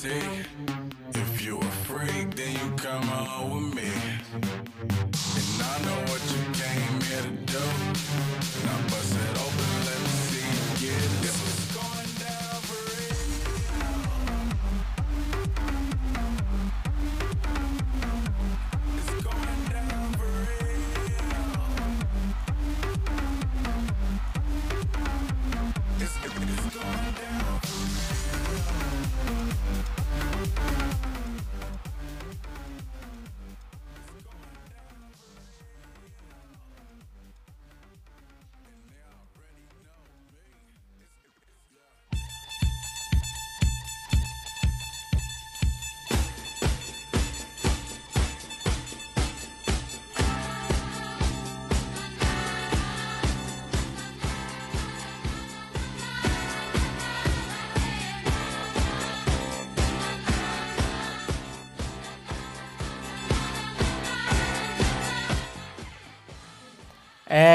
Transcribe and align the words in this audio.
If 0.00 1.44
you 1.44 1.58
a 1.58 1.64
freak, 1.64 2.36
then 2.36 2.52
you 2.52 2.76
come 2.76 3.10
on 3.10 3.50
with 3.50 3.74
me. 3.74 3.87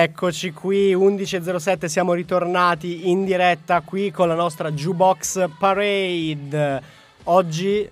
Eccoci 0.03 0.51
qui, 0.51 0.93
11.07, 0.93 1.85
siamo 1.85 2.11
ritornati 2.11 3.09
in 3.09 3.23
diretta 3.23 3.79
qui 3.79 4.11
con 4.11 4.27
la 4.27 4.35
nostra 4.35 4.69
Jukebox 4.69 5.45
Parade. 5.57 6.81
Oggi 7.23 7.89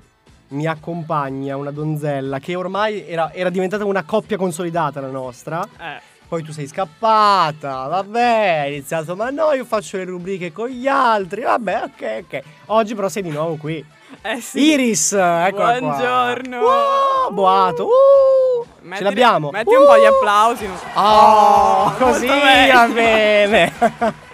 mi 0.49 0.67
accompagna 0.67 1.55
una 1.55 1.71
donzella 1.71 2.39
che 2.39 2.55
ormai 2.55 3.07
era, 3.07 3.31
era 3.31 3.49
diventata 3.49 3.85
una 3.85 4.03
coppia 4.03 4.35
consolidata 4.35 4.99
la 4.99 5.07
nostra. 5.07 5.63
Eh, 5.63 6.01
Poi 6.27 6.43
tu 6.43 6.51
sei 6.51 6.67
scappata, 6.67 7.87
vabbè, 7.87 8.59
hai 8.63 8.73
iniziato, 8.73 9.15
ma 9.15 9.29
no, 9.29 9.53
io 9.53 9.63
faccio 9.63 9.95
le 9.95 10.03
rubriche 10.03 10.51
con 10.51 10.67
gli 10.67 10.87
altri, 10.87 11.43
vabbè, 11.43 11.81
ok, 11.83 12.23
ok. 12.25 12.41
Oggi 12.65 12.93
però 12.93 13.07
sei 13.07 13.23
di 13.23 13.29
nuovo 13.29 13.55
qui. 13.55 13.81
Eh 14.21 14.41
sì. 14.41 14.59
Iris, 14.71 15.13
eccola 15.13 15.77
qua. 15.77 15.79
Buongiorno. 15.79 16.59
Uh, 16.59 17.33
boato, 17.33 17.85
uh, 17.85 18.65
Metti- 18.81 18.97
ce 18.97 19.03
l'abbiamo. 19.03 19.49
Metti 19.51 19.73
un 19.73 19.85
po' 19.85 19.95
di 19.95 20.05
Uh. 20.05 20.13
applausi. 20.15 20.69
Oh, 20.95 21.93
così 21.97 22.25
molto 22.27 22.43
meglio. 22.43 22.73
va 22.73 22.87
bene. 22.87 23.73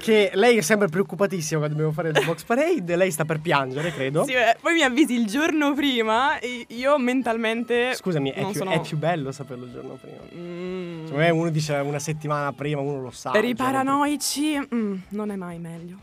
che 0.00 0.30
lei 0.32 0.56
è 0.56 0.60
sempre 0.62 0.88
preoccupatissima 0.88 1.58
quando 1.58 1.76
dobbiamo 1.76 1.92
fare 1.94 2.08
il 2.18 2.24
box 2.26 2.42
parade. 2.44 2.96
Lei 2.96 3.10
sta 3.10 3.24
per 3.26 3.38
piangere, 3.40 3.92
credo. 3.92 4.24
Sì, 4.24 4.32
eh, 4.32 4.56
poi 4.60 4.74
mi 4.74 4.82
avvisi 4.82 5.14
il 5.14 5.26
giorno 5.26 5.74
prima 5.74 6.38
e 6.38 6.64
io 6.68 6.96
mentalmente... 6.98 7.94
Scusami, 7.94 8.30
è 8.30 8.44
più, 8.46 8.54
sono- 8.54 8.70
è 8.70 8.80
più 8.80 8.96
bello 8.96 9.30
saperlo 9.30 9.66
il 9.66 9.72
giorno 9.72 9.98
prima. 10.00 10.16
Mm, 10.34 11.04
Secondo 11.04 11.22
me 11.24 11.30
uno 11.30 11.50
dice 11.50 11.74
una 11.74 11.98
settimana 11.98 12.50
prima, 12.52 12.80
uno 12.80 13.00
lo 13.02 13.10
sa. 13.10 13.30
per 13.30 13.44
i 13.44 13.54
paranoici 13.54 14.58
mm, 14.74 14.94
non 15.10 15.30
è 15.30 15.36
mai 15.36 15.58
meglio. 15.58 15.96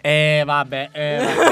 Eh, 0.00 0.42
vabbè. 0.44 0.88
eh, 0.92 1.18
vabbè. 1.24 1.50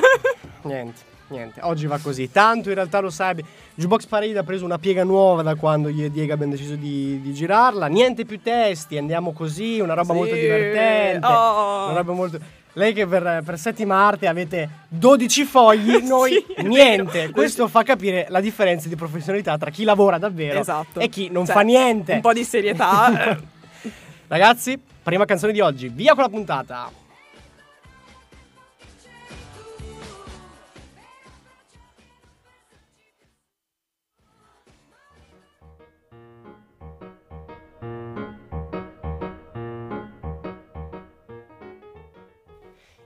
niente, 0.62 1.00
niente. 1.28 1.60
Oggi 1.62 1.86
va 1.86 1.98
così. 1.98 2.30
Tanto 2.30 2.68
in 2.68 2.74
realtà 2.74 3.00
lo 3.00 3.10
sai. 3.10 3.42
Jukebox 3.74 4.06
Parade 4.06 4.38
ha 4.38 4.42
preso 4.42 4.64
una 4.64 4.78
piega 4.78 5.04
nuova 5.04 5.42
da 5.42 5.54
quando 5.54 5.88
io 5.88 6.06
e 6.06 6.10
Diego 6.10 6.32
abbiamo 6.32 6.52
deciso 6.52 6.74
di, 6.74 7.20
di 7.20 7.32
girarla. 7.32 7.86
Niente 7.86 8.24
più 8.24 8.40
testi, 8.42 8.96
andiamo 8.98 9.32
così, 9.32 9.80
una 9.80 9.94
roba 9.94 10.12
Sì. 10.12 10.18
molto 10.18 10.34
divertente. 10.34 11.26
Oh. 11.26 11.84
Una 11.90 11.96
roba 11.98 12.12
molto. 12.12 12.38
Lei 12.74 12.92
che 12.92 13.06
per, 13.08 13.42
per 13.44 13.58
settima 13.58 13.96
arte 14.06 14.28
avete 14.28 14.68
12 14.88 15.44
fogli, 15.44 15.96
noi 16.06 16.32
Sì, 16.56 16.62
niente. 16.66 17.18
vero. 17.20 17.32
Questo 17.32 17.66
fa 17.66 17.82
capire 17.82 18.26
la 18.28 18.40
differenza 18.40 18.88
di 18.88 18.94
professionalità 18.94 19.58
tra 19.58 19.70
chi 19.70 19.82
lavora 19.84 20.18
davvero 20.18 20.60
Esatto. 20.60 21.00
e 21.00 21.08
chi 21.08 21.28
non 21.28 21.44
Cioè, 21.44 21.54
fa 21.54 21.60
niente. 21.62 22.12
Un 22.14 22.20
po' 22.20 22.32
di 22.32 22.44
serietà. 22.44 23.36
Ragazzi, 24.28 24.78
prima 25.02 25.24
canzone 25.24 25.52
di 25.52 25.60
oggi, 25.60 25.88
via 25.88 26.14
con 26.14 26.22
la 26.22 26.28
puntata. 26.28 26.90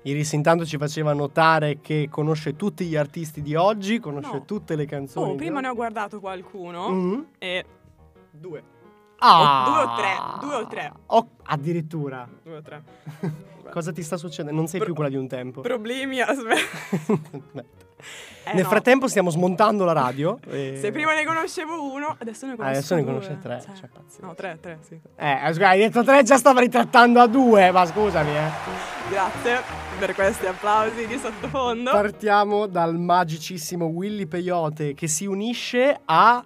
Iris 0.04 0.32
intanto 0.32 0.64
ci 0.66 0.76
faceva 0.78 1.12
notare 1.12 1.80
che 1.80 2.08
conosce 2.10 2.56
tutti 2.56 2.84
gli 2.86 2.96
artisti 2.96 3.40
di 3.40 3.54
oggi, 3.54 4.00
conosce 4.00 4.32
No. 4.32 4.44
tutte 4.44 4.74
le 4.76 4.84
canzoni. 4.86 5.32
Oh, 5.32 5.34
prima 5.36 5.60
ne 5.60 5.68
ho 5.68 5.74
guardato 5.74 6.18
qualcuno 6.20 6.88
Mhm. 6.90 7.26
e... 7.38 7.64
Due. 8.30 8.62
Ah! 9.18 9.64
due 9.68 9.82
o 9.82 9.94
tre, 9.94 10.16
due 10.40 10.54
o 10.56 10.66
tre. 10.66 10.92
Oh, 11.06 11.28
addirittura. 11.44 12.28
Due 12.42 12.56
o 12.56 12.62
tre. 12.62 12.82
Cosa 13.70 13.92
ti 13.92 14.02
sta 14.02 14.16
succedendo? 14.16 14.56
Non 14.58 14.66
sei 14.66 14.78
Pro- 14.80 14.86
più 14.86 14.94
quella 14.96 15.10
di 15.10 15.16
un 15.16 15.28
tempo. 15.28 15.60
Problemi, 15.60 16.20
aspetta. 16.20 17.62
Eh, 18.44 18.54
Nel 18.54 18.64
no. 18.64 18.68
frattempo 18.68 19.06
stiamo 19.06 19.30
smontando 19.30 19.84
la 19.84 19.92
radio. 19.92 20.38
e- 20.50 20.76
Se 20.80 20.90
prima 20.90 21.14
ne 21.14 21.24
conoscevo 21.24 21.92
uno, 21.92 22.16
adesso 22.18 22.46
ne 22.46 22.56
conosco 22.56 22.72
adesso 22.76 22.94
ne 22.96 23.04
conosce 23.04 23.38
tre, 23.40 23.62
Cioè, 23.64 23.74
cioè, 23.76 23.88
no, 24.20 24.34
tre, 24.34 24.58
tre, 24.60 24.78
sì. 24.86 24.98
Eh, 25.16 25.38
scusa, 25.52 25.68
hai 25.68 25.78
detto 25.78 26.02
tre, 26.02 26.22
già 26.24 26.36
stava 26.36 26.60
ritrattando 26.60 27.20
a 27.20 27.26
due, 27.28 27.70
ma 27.70 27.86
scusami, 27.86 28.30
eh. 28.36 28.50
Grazie 29.10 29.60
per 29.98 30.14
questi 30.14 30.46
applausi 30.46 31.06
di 31.06 31.16
sottofondo. 31.18 31.90
Partiamo 31.92 32.66
dal 32.66 32.96
magicissimo 32.98 33.86
Willy 33.86 34.26
Peyote 34.26 34.94
che 34.94 35.06
si 35.06 35.26
unisce 35.26 36.00
a 36.04 36.44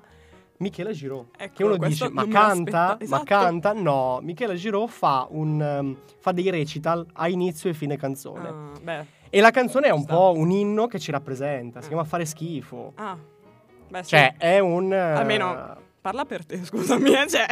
Michela 0.58 0.90
Giraud. 0.90 1.26
Ecco, 1.36 1.52
che 1.54 1.64
uno 1.64 1.76
dice, 1.76 2.08
ma 2.10 2.26
canta? 2.28 2.88
aspetta- 2.92 2.96
Ma 2.98 3.04
esatto. 3.04 3.24
canta? 3.24 3.72
No, 3.72 4.20
Michela 4.22 4.54
Giraud 4.54 4.88
fa, 4.88 5.26
un, 5.30 5.60
um, 5.60 5.96
fa 6.18 6.32
dei 6.32 6.48
recital 6.50 7.06
a 7.14 7.28
inizio 7.28 7.68
e 7.70 7.74
fine 7.74 7.96
canzone. 7.96 8.48
Ah, 8.48 8.78
beh. 8.82 9.06
E 9.30 9.40
la 9.40 9.50
canzone 9.50 9.88
è 9.88 9.90
un 9.92 10.04
po' 10.04 10.32
un 10.36 10.50
inno 10.50 10.86
che 10.86 10.98
ci 10.98 11.10
rappresenta, 11.10 11.80
si 11.80 11.86
Ah. 11.86 11.88
chiama 11.88 12.04
Fare 12.04 12.24
schifo. 12.24 12.92
Ah. 12.96 13.16
Beh, 13.88 14.02
sì. 14.02 14.08
Cioè, 14.10 14.34
è 14.38 14.58
un... 14.58 14.92
eh, 14.92 14.96
Almeno 14.98 15.76
parla 16.00 16.24
per 16.24 16.44
te, 16.44 16.62
scusami, 16.64 17.10
eh, 17.14 17.26
cioè. 17.28 17.46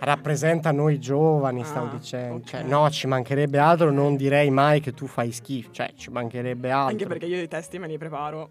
Rappresenta 0.00 0.72
noi 0.72 0.98
giovani, 0.98 1.62
stavo 1.64 1.86
Ah, 1.86 1.90
dicendo. 1.90 2.34
ok. 2.36 2.44
Cioè, 2.44 2.62
no, 2.64 2.90
ci 2.90 3.06
mancherebbe 3.06 3.58
altro, 3.58 3.90
non 3.92 4.16
direi 4.16 4.50
mai 4.50 4.80
che 4.80 4.92
tu 4.92 5.06
fai 5.06 5.30
schifo. 5.30 5.70
Cioè, 5.70 5.92
ci 5.94 6.10
mancherebbe 6.10 6.70
altro. 6.72 6.90
Anche 6.90 7.06
perché 7.06 7.26
io 7.26 7.40
i 7.40 7.46
testi 7.46 7.78
me 7.78 7.86
li 7.86 7.98
preparo. 7.98 8.50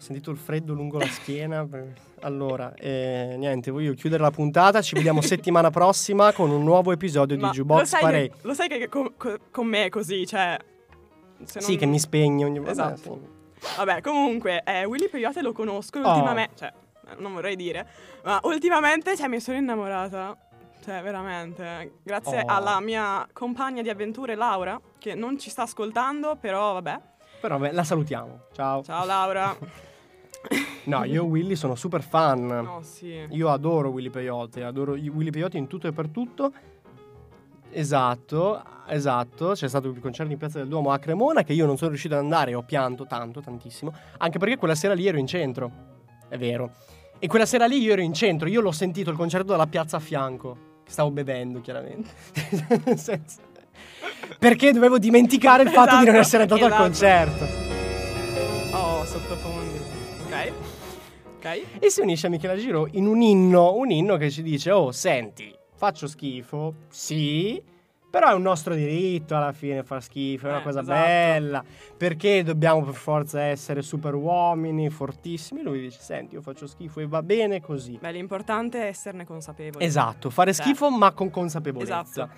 Ho 0.00 0.02
sentito 0.02 0.30
il 0.30 0.38
freddo 0.38 0.72
lungo 0.72 0.98
la 0.98 1.06
schiena. 1.06 1.66
Allora, 2.22 2.74
eh, 2.74 3.34
niente, 3.38 3.70
voglio 3.70 3.94
chiudere 3.94 4.22
la 4.22 4.30
puntata. 4.30 4.82
Ci 4.82 4.94
vediamo 4.94 5.20
settimana 5.22 5.70
prossima 5.70 6.34
con 6.34 6.50
un 6.50 6.62
nuovo 6.62 6.92
episodio 6.92 7.34
di 7.34 7.40
Ma 7.40 7.48
lo 7.48 7.54
Jukebox 7.54 7.82
sai, 7.86 8.00
Parade. 8.02 8.28
che, 8.28 8.34
lo 8.42 8.52
sai 8.52 8.68
che 8.68 8.88
con, 8.90 9.14
con- 9.50 9.66
me 9.66 9.84
è 9.86 9.88
così, 9.88 10.26
cioè... 10.26 10.54
se 11.44 11.60
Sì, 11.62 11.70
non- 11.70 11.78
che 11.78 11.86
mi 11.86 11.98
spegne 11.98 12.44
ogni 12.44 12.58
volta. 12.58 12.92
Esatto. 12.92 13.20
Vabbè, 13.78 14.02
comunque, 14.02 14.62
eh, 14.64 14.84
Willy 14.84 15.08
Peyote 15.08 15.40
lo 15.40 15.52
conosco 15.52 15.98
Oh. 15.98 16.08
ultimamente... 16.10 16.54
Cioè, 16.58 16.72
non 17.20 17.32
vorrei 17.32 17.56
dire, 17.56 17.86
ma 18.24 18.38
ultimamente 18.42 19.16
cioè, 19.16 19.26
mi 19.28 19.40
sono 19.40 19.56
innamorata. 19.56 20.36
Cioè, 20.84 21.00
veramente. 21.02 22.00
Grazie 22.02 22.40
Oh. 22.42 22.52
alla 22.52 22.80
mia 22.80 23.26
compagna 23.32 23.80
di 23.80 23.88
avventure, 23.88 24.34
Laura, 24.34 24.78
che 24.98 25.14
non 25.14 25.38
ci 25.38 25.48
sta 25.48 25.62
ascoltando, 25.62 26.36
però 26.36 26.74
vabbè. 26.74 27.00
Però 27.40 27.56
beh, 27.56 27.72
la 27.72 27.82
salutiamo. 27.82 28.40
Ciao. 28.52 28.82
Ciao 28.82 29.06
Laura. 29.06 29.56
No, 30.84 31.04
io 31.04 31.24
Willy 31.24 31.54
sono 31.56 31.74
super 31.74 32.02
fan. 32.02 32.46
No, 32.46 32.80
sì. 32.82 33.26
Io 33.30 33.50
adoro 33.50 33.90
Willy 33.90 34.08
Peyote, 34.10 34.64
adoro 34.64 34.92
Willy 34.92 35.30
Peyote 35.30 35.58
in 35.58 35.66
tutto 35.66 35.86
e 35.86 35.92
per 35.92 36.08
tutto. 36.08 36.52
Esatto, 37.72 38.62
esatto. 38.88 39.52
C'è 39.52 39.68
stato 39.68 39.88
il 39.88 40.00
concerto 40.00 40.32
in 40.32 40.38
Piazza 40.38 40.58
del 40.58 40.68
Duomo 40.68 40.90
a 40.90 40.98
Cremona 40.98 41.42
che 41.42 41.52
io 41.52 41.66
non 41.66 41.76
sono 41.76 41.90
riuscito 41.90 42.14
ad 42.14 42.20
andare 42.22 42.50
e 42.52 42.54
ho 42.54 42.62
pianto 42.62 43.06
tanto, 43.06 43.40
tantissimo. 43.40 43.92
Anche 44.18 44.38
perché 44.38 44.56
quella 44.56 44.74
sera 44.74 44.94
lì 44.94 45.06
ero 45.06 45.18
in 45.18 45.26
centro. 45.26 45.70
È 46.28 46.36
vero. 46.36 46.72
E 47.18 47.26
quella 47.28 47.46
sera 47.46 47.66
lì 47.66 47.78
io 47.80 47.92
ero 47.92 48.00
in 48.00 48.14
centro, 48.14 48.48
io 48.48 48.60
l'ho 48.60 48.72
sentito 48.72 49.10
il 49.10 49.16
concerto 49.16 49.48
dalla 49.48 49.66
piazza 49.66 49.98
a 49.98 50.00
fianco. 50.00 50.68
Stavo 50.86 51.10
bevendo, 51.10 51.60
chiaramente. 51.60 52.10
Nel 52.84 52.98
senso- 52.98 53.40
Perché 54.38 54.72
dovevo 54.72 54.98
dimenticare 54.98 55.62
il 55.62 55.68
fatto 55.68 55.98
di 55.98 56.06
non 56.06 56.14
Esatto, 56.16 56.18
essere 56.18 56.42
andato 56.42 56.64
al 56.64 56.70
esatto. 56.70 56.82
concerto. 56.82 58.76
Oh, 58.76 59.04
sottofondi. 59.04 59.59
Ok. 61.40 61.62
Ok. 61.76 61.82
E 61.84 61.90
si 61.90 62.00
unisce 62.02 62.26
a 62.26 62.30
Michela 62.30 62.56
Giro 62.56 62.86
in 62.92 63.06
un 63.06 63.20
inno, 63.22 63.74
un 63.74 63.90
inno 63.90 64.16
che 64.16 64.30
ci 64.30 64.42
dice: 64.42 64.70
Oh, 64.70 64.92
senti, 64.92 65.52
faccio 65.74 66.06
schifo, 66.06 66.74
sì, 66.88 67.62
Però 68.10 68.28
è 68.28 68.34
un 68.34 68.42
nostro 68.42 68.74
diritto 68.74 69.36
alla 69.36 69.52
fine 69.52 69.84
far 69.84 70.02
schifo, 70.02 70.48
è 70.48 70.50
una 70.50 70.58
Eh, 70.58 70.62
cosa 70.64 70.80
esatto. 70.80 70.98
bella. 71.00 71.64
Perché 71.96 72.42
dobbiamo 72.42 72.82
per 72.82 72.94
forza 72.94 73.40
essere 73.40 73.82
super 73.82 74.14
uomini, 74.14 74.90
fortissimi? 74.90 75.62
Lui 75.62 75.80
dice, 75.80 76.00
senti, 76.00 76.34
io 76.34 76.42
faccio 76.42 76.66
schifo 76.66 76.98
e 76.98 77.06
va 77.06 77.22
bene 77.22 77.60
così. 77.60 77.96
Beh, 78.00 78.10
l'importante 78.10 78.82
è 78.82 78.86
esserne 78.86 79.24
consapevoli. 79.24 79.84
Esatto, 79.84 80.28
fare 80.28 80.52
Cioè, 80.52 80.64
schifo 80.64 80.90
ma 80.90 81.12
con 81.12 81.30
consapevolezza. 81.30 82.00
Esatto. 82.00 82.30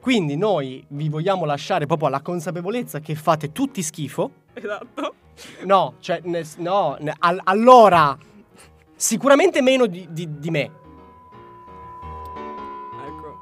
Quindi 0.00 0.36
noi 0.36 0.84
vi 0.90 1.08
vogliamo 1.08 1.44
lasciare 1.44 1.86
proprio 1.86 2.06
alla 2.06 2.20
consapevolezza 2.20 3.00
che 3.00 3.16
fate 3.16 3.50
tutti 3.50 3.82
schifo. 3.82 4.30
Esatto. 4.54 5.14
No, 5.64 5.94
cioè, 5.98 6.20
ne- 6.22 6.46
no, 6.58 6.96
ne- 7.00 7.14
al- 7.18 7.40
allora, 7.42 8.16
sicuramente 8.96 9.60
meno 9.62 9.86
di, 9.86 10.08
di- 10.10 10.38
di 10.38 10.50
me. 10.50 10.70
Ecco. 13.06 13.38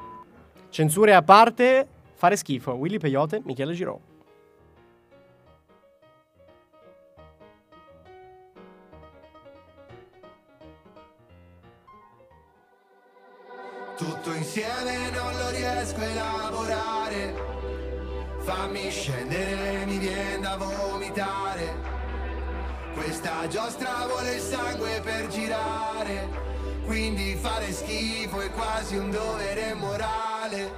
Censure 0.68 1.14
a 1.14 1.22
parte, 1.22 1.86
fare 2.14 2.36
schifo. 2.36 2.72
Willy 2.72 2.98
Peyote, 2.98 3.40
Michele 3.44 3.72
Giraud. 3.72 4.00
Tutto 13.96 14.32
insieme 14.34 15.10
non 15.10 15.36
lo 15.36 15.50
riesco 15.50 16.00
a 16.00 16.04
elaborare. 16.04 17.34
Fammi 18.38 18.90
scendere, 18.90 19.86
mi 19.86 19.98
viene 19.98 20.40
da 20.40 20.56
vomitare. 20.56 21.93
Questa 22.94 23.46
giostra 23.48 24.06
vuole 24.06 24.36
il 24.36 24.40
sangue 24.40 25.00
per 25.02 25.26
girare. 25.26 26.28
Quindi 26.86 27.34
fare 27.34 27.72
schifo 27.72 28.40
è 28.40 28.50
quasi 28.50 28.96
un 28.96 29.10
dovere 29.10 29.74
morale. 29.74 30.33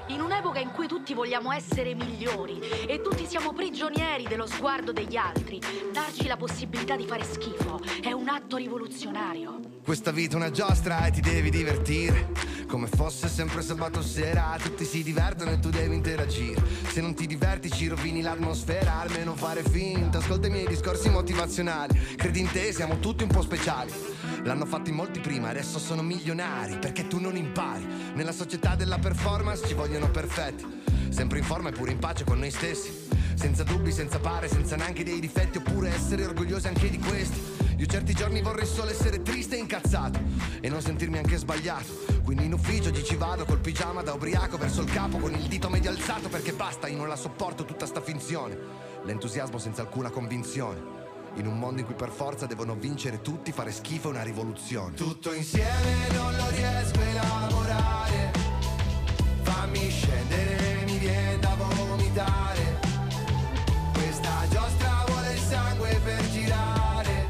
In 0.06 0.22
un'epoca 0.22 0.58
in 0.58 0.70
cui 0.72 0.86
tutti 0.86 1.12
vogliamo 1.12 1.52
essere 1.52 1.94
migliori 1.94 2.58
e 2.86 3.02
tutti 3.02 3.26
siamo 3.26 3.52
prigionieri 3.52 4.24
dello 4.26 4.46
sguardo 4.46 4.90
degli 4.90 5.16
altri, 5.16 5.60
darci 5.92 6.26
la 6.26 6.38
possibilità 6.38 6.96
di 6.96 7.06
fare 7.06 7.24
schifo 7.24 7.80
è 8.00 8.12
un 8.12 8.28
atto 8.28 8.56
rivoluzionario. 8.56 9.60
Questa 9.84 10.12
vita 10.12 10.34
è 10.34 10.36
una 10.36 10.50
giostra 10.50 11.04
e 11.06 11.10
ti 11.10 11.20
devi 11.20 11.50
divertire. 11.50 12.32
Come 12.66 12.86
fosse 12.86 13.28
sempre 13.28 13.60
sabato 13.60 14.02
sera, 14.02 14.56
tutti 14.60 14.84
si 14.84 15.02
divertono 15.02 15.50
e 15.50 15.58
tu 15.58 15.68
devi 15.68 15.94
interagire. 15.94 16.60
Se 16.88 17.00
non 17.00 17.14
ti 17.14 17.26
diverti 17.26 17.70
ci 17.70 17.86
rovini 17.86 18.22
l'atmosfera, 18.22 19.00
almeno 19.00 19.36
fare 19.36 19.62
finta. 19.62 20.18
Ascolta 20.18 20.46
i 20.46 20.50
miei 20.50 20.66
discorsi 20.66 21.10
motivazionali. 21.10 22.16
Credi 22.16 22.40
in 22.40 22.50
te, 22.50 22.72
siamo 22.72 22.98
tutti 22.98 23.22
un 23.22 23.28
po' 23.28 23.42
speciali. 23.42 23.92
L'hanno 24.46 24.64
fatto 24.64 24.90
in 24.90 24.94
molti 24.94 25.18
prima, 25.18 25.48
adesso 25.48 25.80
sono 25.80 26.02
milionari. 26.02 26.78
Perché 26.78 27.08
tu 27.08 27.18
non 27.18 27.34
impari. 27.36 27.84
Nella 28.14 28.30
società 28.30 28.76
della 28.76 28.96
performance 28.96 29.66
ci 29.66 29.74
vogliono 29.74 30.08
perfetti. 30.08 30.64
Sempre 31.08 31.38
in 31.38 31.44
forma 31.44 31.70
e 31.70 31.72
pure 31.72 31.90
in 31.90 31.98
pace 31.98 32.22
con 32.22 32.38
noi 32.38 32.52
stessi. 32.52 33.08
Senza 33.34 33.64
dubbi, 33.64 33.90
senza 33.90 34.20
pare, 34.20 34.46
senza 34.46 34.76
neanche 34.76 35.02
dei 35.02 35.18
difetti, 35.18 35.58
oppure 35.58 35.92
essere 35.92 36.24
orgogliosi 36.24 36.68
anche 36.68 36.88
di 36.88 36.98
questi. 37.00 37.42
Io 37.78 37.86
certi 37.86 38.14
giorni 38.14 38.40
vorrei 38.40 38.66
solo 38.66 38.90
essere 38.90 39.20
triste 39.20 39.56
e 39.56 39.58
incazzato 39.58 40.20
e 40.60 40.68
non 40.68 40.80
sentirmi 40.80 41.18
anche 41.18 41.38
sbagliato. 41.38 42.04
Quindi 42.22 42.44
in 42.44 42.52
ufficio 42.52 42.92
ci 42.92 43.16
vado 43.16 43.44
col 43.46 43.58
pigiama 43.58 44.02
da 44.02 44.12
ubriaco 44.12 44.58
verso 44.58 44.80
il 44.80 44.90
capo 44.92 45.18
con 45.18 45.34
il 45.34 45.48
dito 45.48 45.68
medio 45.68 45.90
alzato 45.90 46.28
perché 46.28 46.52
basta, 46.52 46.86
io 46.86 46.98
non 46.98 47.08
la 47.08 47.16
sopporto 47.16 47.64
tutta 47.64 47.84
sta 47.84 48.00
finzione. 48.00 48.56
L'entusiasmo 49.02 49.58
senza 49.58 49.82
alcuna 49.82 50.10
convinzione. 50.10 50.95
In 51.36 51.46
un 51.46 51.58
mondo 51.58 51.80
in 51.80 51.86
cui 51.86 51.94
per 51.94 52.08
forza 52.08 52.46
devono 52.46 52.74
vincere 52.74 53.20
tutti, 53.20 53.52
fare 53.52 53.70
schifo 53.70 54.08
è 54.08 54.12
una 54.12 54.22
rivoluzione. 54.22 54.94
Tutto 54.94 55.34
insieme 55.34 56.08
non 56.14 56.34
lo 56.34 56.48
riesco 56.48 56.98
a 56.98 57.04
elaborare. 57.04 58.32
Fammi 59.42 59.90
scendere, 59.90 60.84
mi 60.86 60.96
viene 60.96 61.38
da 61.38 61.54
vomitare. 61.54 62.80
Questa 63.92 64.48
giostra 64.48 65.04
vuole 65.06 65.32
il 65.34 65.40
sangue 65.40 66.00
per 66.02 66.30
girare. 66.30 67.28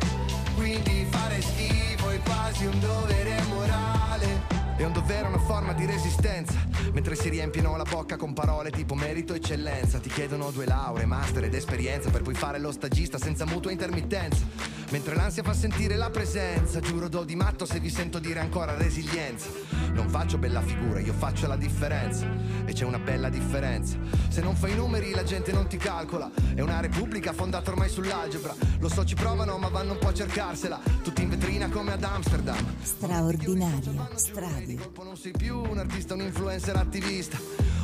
Quindi 0.55 1.07
fare 1.11 1.43
schifo 1.43 2.11
è 2.11 2.21
quasi 2.21 2.67
un 2.67 2.79
dovere 2.79 3.43
morale. 3.49 4.43
È 4.77 4.85
un 4.85 4.93
dovere, 4.93 5.27
una 5.27 5.39
forma 5.39 5.73
di 5.73 5.85
resistenza. 5.85 6.76
Mentre 6.93 7.15
si 7.15 7.29
riempiono 7.29 7.77
la 7.77 7.85
bocca 7.85 8.17
con 8.17 8.33
parole 8.33 8.71
tipo 8.71 8.95
merito 8.95 9.33
e 9.33 9.37
eccellenza. 9.37 9.99
Ti 9.99 10.09
chiedono 10.09 10.51
due 10.51 10.67
lauree, 10.67 11.07
master 11.07 11.45
ed 11.45 11.55
esperienza 11.55 12.11
per 12.11 12.23
poi 12.23 12.35
fare 12.35 12.59
lo 12.59 12.73
stagista 12.73 13.19
senza 13.19 13.45
mutua 13.47 13.71
intermittenza. 13.71 14.45
Mentre 14.91 15.15
l'ansia 15.17 15.43
fa 15.43 15.53
sentire 15.53 15.97
la 15.97 16.11
presenza. 16.11 16.81
Giuro 16.81 17.09
do 17.09 17.25
di 17.25 17.35
matto 17.35 17.67
se 17.67 17.81
vi 17.81 17.91
sento 17.91 18.19
dire 18.19 18.41
ancora 18.41 18.77
resilienza. 18.77 19.49
Non 19.93 20.09
faccio 20.09 20.39
bella 20.39 20.61
figura, 20.63 21.01
io 21.01 21.13
faccio 21.13 21.47
la 21.47 21.57
differenza. 21.57 22.27
E 22.65 22.73
c'è 22.73 22.85
una 22.85 22.99
bella 22.99 23.29
differenza. 23.29 23.97
Se 24.29 24.41
non 24.41 24.55
fai 24.55 24.73
i 24.73 24.77
numeri 24.77 25.11
la 25.11 25.25
gente 25.25 25.53
non 25.53 25.67
ti 25.67 25.77
calcola. 25.77 26.31
È 26.55 26.61
una 26.61 26.81
repubblica 26.81 27.33
fondata 27.33 27.71
ormai 27.71 27.89
sull'algebra. 27.89 28.55
Lo 28.79 28.89
so 28.89 29.05
ci 29.05 29.15
provano 29.15 29.59
ma 29.59 29.69
vanno 29.69 29.93
un 29.93 29.99
po' 29.99 30.09
a 30.09 30.15
cercarsela. 30.15 30.81
Tutti 31.03 31.23
in 31.23 31.31
vetrina 31.31 31.69
come 31.69 31.93
ad 31.93 32.05
Amsterdam. 32.05 32.65
Straordinario, 32.81 34.09
stradio. 34.15 34.93
Non 35.03 35.17
sei 35.17 35.33
più 35.33 35.59
un 35.59 35.79
artista, 35.79 36.15
un 36.15 36.21
influencer 36.21 36.76
attivista. 36.81 37.39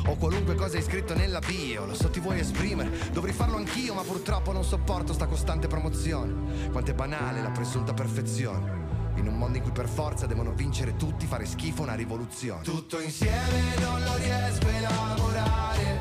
O 0.07 0.17
qualunque 0.17 0.55
cosa 0.55 0.77
hai 0.77 0.83
scritto 0.83 1.13
nella 1.13 1.39
bio, 1.39 1.85
lo 1.85 1.93
so 1.93 2.09
ti 2.09 2.19
vuoi 2.19 2.39
esprimere, 2.39 2.91
dovrei 3.13 3.33
farlo 3.33 3.55
anch'io, 3.55 3.93
ma 3.93 4.01
purtroppo 4.01 4.51
non 4.51 4.63
sopporto 4.63 5.13
sta 5.13 5.27
costante 5.27 5.67
promozione. 5.67 6.69
Quanto 6.71 6.91
è 6.91 6.93
banale 6.93 7.41
la 7.41 7.51
presunta 7.51 7.93
perfezione. 7.93 8.81
In 9.15 9.27
un 9.27 9.37
mondo 9.37 9.57
in 9.57 9.63
cui 9.63 9.71
per 9.71 9.87
forza 9.87 10.25
devono 10.25 10.51
vincere 10.53 10.95
tutti, 10.97 11.25
fare 11.25 11.45
schifo 11.45 11.83
una 11.83 11.93
rivoluzione. 11.93 12.63
Tutto 12.63 12.99
insieme 12.99 13.75
non 13.79 14.03
lo 14.03 14.15
riesco 14.17 14.65
a 14.65 14.71
elaborare. 14.71 15.99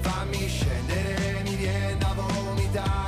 Fammi 0.00 0.48
scendere, 0.48 1.42
mi 1.42 1.56
viene 1.56 1.96
da 1.98 2.14
vomitare. 2.14 3.03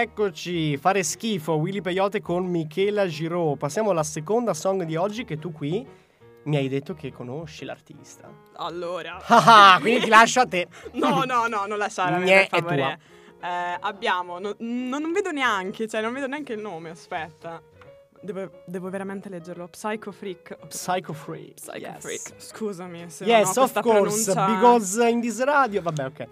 Eccoci, 0.00 0.76
fare 0.76 1.02
schifo, 1.02 1.54
Willy 1.54 1.80
Peyote 1.80 2.20
con 2.20 2.46
Michela 2.46 3.08
Giraud. 3.08 3.58
Passiamo 3.58 3.90
alla 3.90 4.04
seconda 4.04 4.54
song 4.54 4.84
di 4.84 4.94
oggi 4.94 5.24
che 5.24 5.40
tu 5.40 5.50
qui 5.50 5.84
mi 6.44 6.56
hai 6.56 6.68
detto 6.68 6.94
che 6.94 7.10
conosci 7.10 7.64
l'artista. 7.64 8.30
Allora. 8.58 9.20
Ah, 9.26 9.74
ah, 9.74 9.78
quindi 9.82 10.02
ti 10.02 10.08
lascio 10.08 10.38
a 10.38 10.46
te. 10.46 10.68
No, 10.92 11.24
no, 11.24 11.48
no, 11.48 11.66
non 11.66 11.78
lasciare 11.78 12.14
a 12.14 12.18
me, 12.18 12.46
per 12.48 12.62
favore. 12.62 12.98
Eh, 13.42 13.76
abbiamo, 13.80 14.38
no- 14.38 14.54
no- 14.56 14.98
non 15.00 15.10
vedo 15.10 15.32
neanche, 15.32 15.88
cioè 15.88 16.00
non 16.00 16.12
vedo 16.12 16.28
neanche 16.28 16.52
il 16.52 16.60
nome, 16.60 16.90
aspetta. 16.90 17.60
Devo, 18.20 18.62
devo 18.66 18.90
veramente 18.90 19.28
leggerlo. 19.28 19.66
Psycho 19.66 20.12
Freak. 20.12 20.58
Psycho 20.68 21.12
Freak. 21.12 21.54
Psycho 21.54 21.76
yes. 21.76 22.00
Freak. 22.00 22.32
Scusami 22.40 23.10
se 23.10 23.24
Yes, 23.24 23.46
non 23.56 23.64
ho 23.64 23.66
of 23.66 23.72
questa 23.72 23.80
course, 23.82 24.32
pronuncia- 24.32 24.46
because 24.54 25.08
in 25.10 25.20
this 25.20 25.42
radio. 25.42 25.82
Vabbè, 25.82 26.04
ok. 26.04 26.26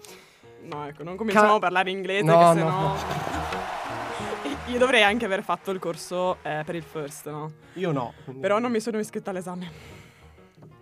No, 0.69 0.85
ecco, 0.87 1.03
non 1.03 1.15
cominciamo 1.15 1.47
Ca- 1.47 1.53
a 1.55 1.59
parlare 1.59 1.89
inglese 1.91 2.23
No, 2.23 2.37
che 2.37 2.45
sennò... 2.59 2.69
no. 2.69 2.95
Io 4.67 4.77
dovrei 4.77 5.01
anche 5.01 5.23
aver 5.23 5.43
fatto 5.43 5.71
il 5.71 5.79
corso 5.79 6.37
eh, 6.41 6.61
per 6.65 6.75
il 6.75 6.83
first, 6.83 7.29
no? 7.29 7.49
Io 7.73 7.91
no. 7.93 8.13
Però 8.41 8.59
non 8.59 8.69
mi 8.69 8.81
sono 8.81 8.99
iscritta 8.99 9.29
all'esame. 9.29 9.71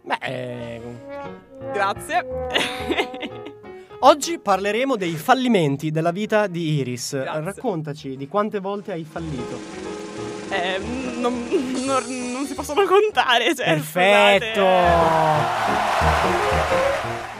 Beh, 0.01 0.17
eh, 0.21 0.81
Grazie. 1.71 2.25
oggi 4.01 4.39
parleremo 4.39 4.95
dei 4.95 5.13
fallimenti 5.15 5.91
della 5.91 6.09
vita 6.11 6.47
di 6.47 6.79
Iris. 6.79 7.11
Grazie. 7.21 7.41
Raccontaci 7.43 8.17
di 8.17 8.27
quante 8.27 8.59
volte 8.59 8.91
hai 8.91 9.03
fallito. 9.03 9.59
Eh, 10.49 10.79
non, 11.17 11.47
non- 11.85 12.31
non 12.31 12.45
si 12.47 12.55
possono 12.55 12.83
contare, 12.85 13.53
cioè, 13.55 13.65
Perfetto! 13.65 14.61
scusate. 14.61 15.93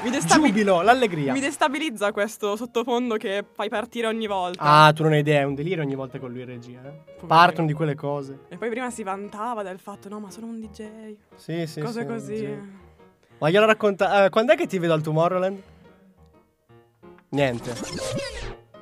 Mi, 0.06 0.12
destabi- 0.12 0.48
Giubilo, 0.48 0.82
l'allegria. 0.82 1.34
mi 1.34 1.40
destabilizza 1.40 2.12
questo 2.12 2.56
sottofondo 2.56 3.18
che 3.18 3.44
fai 3.54 3.70
partire 3.70 4.06
ogni 4.08 4.28
volta. 4.28 4.62
Ah, 4.62 4.94
tu 4.94 5.02
non 5.02 5.14
hai 5.14 5.20
idea, 5.20 5.40
è 5.42 5.44
un 5.44 5.56
delirio 5.56 5.82
ogni 5.84 5.96
volta 5.96 6.20
con 6.20 6.32
lui 6.32 6.42
in 6.42 6.46
regia. 6.46 6.80
Eh? 6.86 7.26
Partono 7.26 7.66
di 7.66 7.74
quelle 7.74 7.96
cose. 7.96 8.42
E 8.50 8.58
poi 8.58 8.70
prima 8.70 8.92
si 8.92 9.02
vantava 9.02 9.64
del 9.64 9.80
fatto, 9.80 10.08
no, 10.08 10.20
ma 10.20 10.30
sono 10.30 10.46
un 10.46 10.60
DJ. 10.60 11.16
Sì, 11.36 11.66
sì. 11.66 11.82
Cose 11.82 12.02
sì, 12.02 12.06
così. 12.08 12.38
sì. 12.38 12.58
Ma 13.40 13.50
glielo 13.50 13.66
racconta. 13.66 14.26
eh, 14.26 14.30
quando 14.30 14.54
è 14.54 14.56
che 14.56 14.68
ti 14.68 14.78
vedo 14.78 14.94
al 14.94 15.02
Tomorrowland? 15.02 15.62
Niente. 17.30 17.74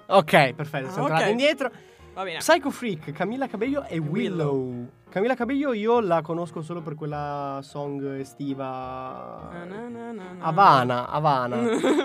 Ok, 0.08 0.54
perfetto. 0.54 0.88
Ah, 0.88 0.92
siamo 0.92 1.04
ok. 1.08 1.12
tornati 1.12 1.32
indietro. 1.32 1.72
Va 2.14 2.24
bene. 2.24 2.38
Psycho 2.40 2.70
Freak, 2.70 3.12
Camilla 3.14 3.48
Cabello 3.48 3.86
e 3.86 3.98
Willow. 3.98 4.88
Camilla 5.14 5.36
Cabello 5.36 5.74
io 5.74 6.00
la 6.00 6.24
conosco 6.24 6.64
solo 6.64 6.82
per 6.82 6.96
quella 6.96 7.60
song 7.62 8.04
estiva. 8.18 9.48
Na, 9.52 9.64
na, 9.64 9.88
na, 9.88 10.12
na, 10.12 10.32
na. 10.34 10.44
Havana, 10.44 11.08
Havana. 11.08 11.58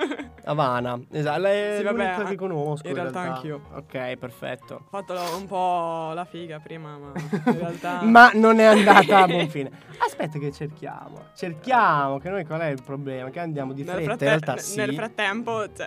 Havana, 0.45 1.01
esatto, 1.11 1.45
è 1.47 1.75
Sì, 1.79 1.83
vabbè, 1.85 1.97
l'unica 1.97 2.25
a- 2.25 2.29
che 2.29 2.37
conosco. 2.37 2.87
in 2.87 2.93
realtà 2.95 3.21
anch'io. 3.21 3.63
Ok, 3.77 4.17
perfetto. 4.17 4.75
Ho 4.75 4.89
fatto 4.91 5.15
un 5.39 5.47
po' 5.47 6.13
la 6.13 6.27
figa 6.27 6.59
prima, 6.59 6.99
ma 6.99 7.13
in 7.17 7.41
realtà... 7.59 8.03
Ma 8.03 8.31
non 8.35 8.59
è 8.61 8.65
andata 8.65 9.23
a 9.23 9.27
buon 9.27 9.49
fine. 9.49 9.71
Aspetta 10.05 10.39
che 10.39 10.53
cerchiamo. 10.53 11.29
Cerchiamo, 11.35 12.19
che 12.19 12.29
noi 12.29 12.45
qual 12.45 12.61
è 12.61 12.67
il 12.69 12.83
problema? 12.85 13.31
Che 13.31 13.41
andiamo 13.41 13.73
di 13.73 13.85
fretta, 13.85 14.03
fratte- 14.03 14.25
in 14.25 14.31
realtà 14.31 14.53
n- 14.55 14.59
sì. 14.59 14.77
nel 14.77 14.95
frattempo, 14.95 15.67
cioè, 15.75 15.87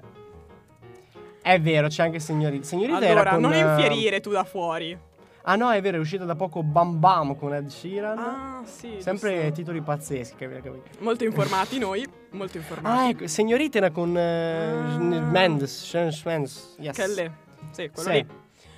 È 1.43 1.59
vero, 1.61 1.87
c'è 1.87 2.01
anche 2.03 2.19
Signorita. 2.19 2.63
Signorita 2.65 2.99
era 3.01 3.11
allora, 3.11 3.29
con, 3.31 3.41
non 3.41 3.53
infierire 3.53 4.19
tu 4.21 4.31
da 4.31 4.43
fuori. 4.43 4.97
Ah 5.43 5.55
no, 5.55 5.71
è 5.71 5.81
vero, 5.81 5.97
è 5.97 5.99
uscita 5.99 6.23
da 6.23 6.35
poco 6.35 6.61
Bam 6.63 6.99
Bam 6.99 7.35
con 7.35 7.53
Ed 7.53 7.67
Sheeran. 7.67 8.17
Ah, 8.17 8.61
sì. 8.65 8.97
Sempre 8.99 9.35
giusto. 9.37 9.51
titoli 9.53 9.81
pazzeschi, 9.81 10.35
Cabello. 10.37 10.83
Molto 10.99 11.23
informati 11.23 11.79
noi, 11.79 12.07
molto 12.31 12.57
Ah, 12.57 12.61
informati. 12.61 13.09
ecco, 13.11 13.27
Signorita 13.27 13.77
era 13.79 13.89
con 13.91 14.15
eh, 14.15 14.71
Ah. 14.71 14.97
Mendes, 14.97 15.83
Shawn 15.85 16.11
Mendes. 16.25 16.75
Yes. 16.79 17.15
Lì. 17.15 17.31
Sì, 17.71 17.89
quello 17.89 18.09
Sì. 18.09 18.15
lì. 18.15 18.27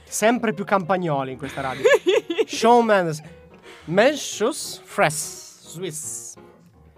Sempre 0.05 0.53
più 0.53 0.63
campagnoli 0.63 1.31
in 1.33 1.37
questa 1.37 1.61
radio. 1.61 1.83
Shawn 2.47 2.85
Mendes. 2.85 3.21
Menschus 3.85 4.79
Fresh 4.83 5.67
Swiss. 5.67 6.35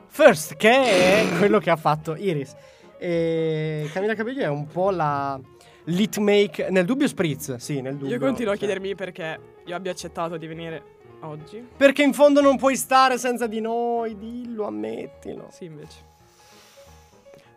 First, 0.08 0.56
che 0.56 0.70
è 0.70 1.38
quello 1.38 1.60
che 1.60 1.70
ha 1.72 1.76
fatto 1.76 2.16
Iris. 2.16 2.54
E 2.98 3.90
Camilla 3.92 4.14
Cabello 4.16 4.42
è 4.42 4.48
un 4.48 4.68
po' 4.68 4.92
la 4.92 5.40
lit 5.86 6.18
make 6.18 6.70
nel 6.70 6.86
dubbio 6.86 7.08
spritz, 7.08 7.56
sì, 7.56 7.82
nel 7.82 7.96
dubbio. 7.96 8.14
Io 8.14 8.20
continuo 8.20 8.54
a 8.54 8.56
cioè. 8.56 8.66
chiedermi 8.66 8.96
perché 8.96 9.40
io 9.66 9.76
abbia 9.76 9.92
accettato 9.92 10.38
di 10.38 10.48
venire 10.48 10.84
oggi. 11.22 11.66
Perché 11.76 12.04
in 12.04 12.14
fondo 12.14 12.42
non 12.42 12.58
puoi 12.58 12.76
stare 12.76 13.18
senza 13.18 13.48
di 13.48 13.60
noi, 13.62 14.18
dillo, 14.18 14.66
ammettilo. 14.66 15.50
Sì, 15.52 15.66
invece. 15.66 16.14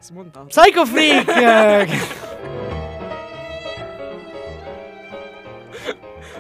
Smontato. 0.01 0.47
Psycho 0.47 0.87
Freak! 0.87 1.89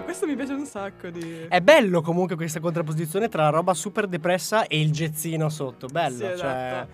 Questo 0.05 0.27
mi 0.27 0.37
piace 0.37 0.53
un 0.53 0.65
sacco 0.65 1.11
di... 1.11 1.47
È 1.49 1.61
bello 1.61 2.01
comunque 2.01 2.35
questa 2.35 2.61
contrapposizione 2.61 3.29
tra 3.29 3.43
la 3.43 3.51
roba 3.51 3.75
super 3.75 4.07
depressa 4.07 4.67
e 4.67 4.81
il 4.81 4.91
gezzino 4.91 5.49
sotto. 5.49 5.87
Bello, 5.87 6.17
Sì, 6.17 6.23
cioè. 6.23 6.33
esatto. 6.33 6.89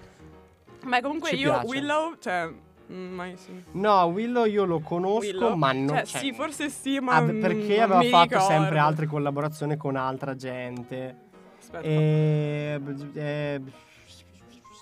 Ma 0.84 1.00
comunque 1.00 1.30
ci 1.30 1.36
io, 1.36 1.50
piace. 1.50 1.66
Willow, 1.66 2.14
cioè... 2.18 2.52
mm, 2.92 3.14
Mai 3.14 3.36
sì. 3.36 3.62
No, 3.72 4.04
Willow 4.04 4.44
io 4.44 4.64
lo 4.64 4.80
conosco, 4.80 5.26
Willow? 5.26 5.54
ma 5.54 5.72
non 5.72 5.88
Cioè, 5.88 6.04
cioè, 6.04 6.20
sì, 6.20 6.32
forse 6.32 6.68
sì, 6.68 6.98
ma... 6.98 7.16
ah, 7.16 7.22
mm, 7.22 7.40
perché 7.40 7.76
non 7.80 7.92
aveva 7.92 8.02
fatto 8.18 8.34
ricordo. 8.34 8.46
sempre 8.46 8.78
altre 8.78 9.06
collaborazioni 9.06 9.76
con 9.76 9.96
altra 9.96 10.34
gente. 10.34 11.16
Aspetta. 11.58 11.84
E, 11.84 12.80
eh, 13.14 13.60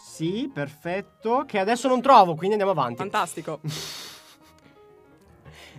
sì, 0.05 0.51
perfetto. 0.53 1.45
Che 1.47 1.59
adesso 1.59 1.89
non 1.89 2.01
trovo, 2.01 2.35
quindi 2.35 2.57
andiamo 2.57 2.73
avanti. 2.73 2.97
Fantastico. 2.97 3.61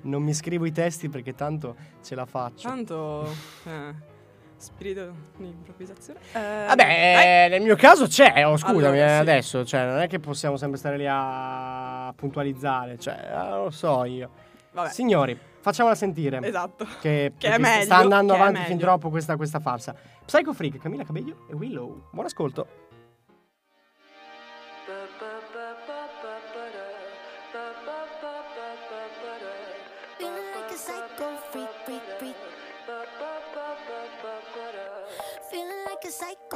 Non 0.03 0.21
mi 0.21 0.33
scrivo 0.33 0.65
i 0.65 0.71
testi 0.73 1.07
perché 1.07 1.33
tanto 1.33 1.77
ce 2.03 2.15
la 2.15 2.25
faccio. 2.25 2.67
Tanto... 2.67 3.25
Eh, 3.63 3.93
spirito 4.63 5.13
di 5.37 5.45
improvvisazione. 5.47 6.19
Eh, 6.33 6.65
Vabbè, 6.67 7.47
nel 7.49 7.61
mio 7.61 7.75
caso 7.75 8.07
c'è, 8.07 8.45
oh, 8.47 8.57
scusami, 8.57 8.77
Allora, 8.79 9.05
eh, 9.05 9.09
sì. 9.15 9.21
adesso, 9.21 9.65
cioè, 9.65 9.85
non 9.85 9.99
è 9.99 10.07
che 10.07 10.19
possiamo 10.19 10.57
sempre 10.57 10.77
stare 10.79 10.97
lì 10.97 11.05
a 11.07 12.11
puntualizzare, 12.15 12.97
cioè, 12.97 13.29
eh, 13.31 13.35
non 13.49 13.63
lo 13.65 13.69
so 13.71 14.03
io. 14.05 14.29
Vabbè, 14.71 14.89
Signori, 14.89 15.37
facciamola 15.59 15.93
sentire. 15.95 16.39
esatto. 16.41 16.87
Che, 16.99 17.33
Che 17.37 17.47
è 17.47 17.57
meglio, 17.59 17.83
sta 17.83 17.97
andando 17.97 18.33
avanti 18.33 18.61
fin 18.63 18.77
troppo 18.77 19.09
questa, 19.09 19.35
questa 19.35 19.59
farsa. 19.59 19.95
Psycho 20.25 20.53
Freak, 20.53 20.77
Camilla 20.79 21.03
Cabello 21.03 21.45
e 21.49 21.53
Willow. 21.53 22.07
Buon 22.11 22.25
ascolto. 22.25 22.67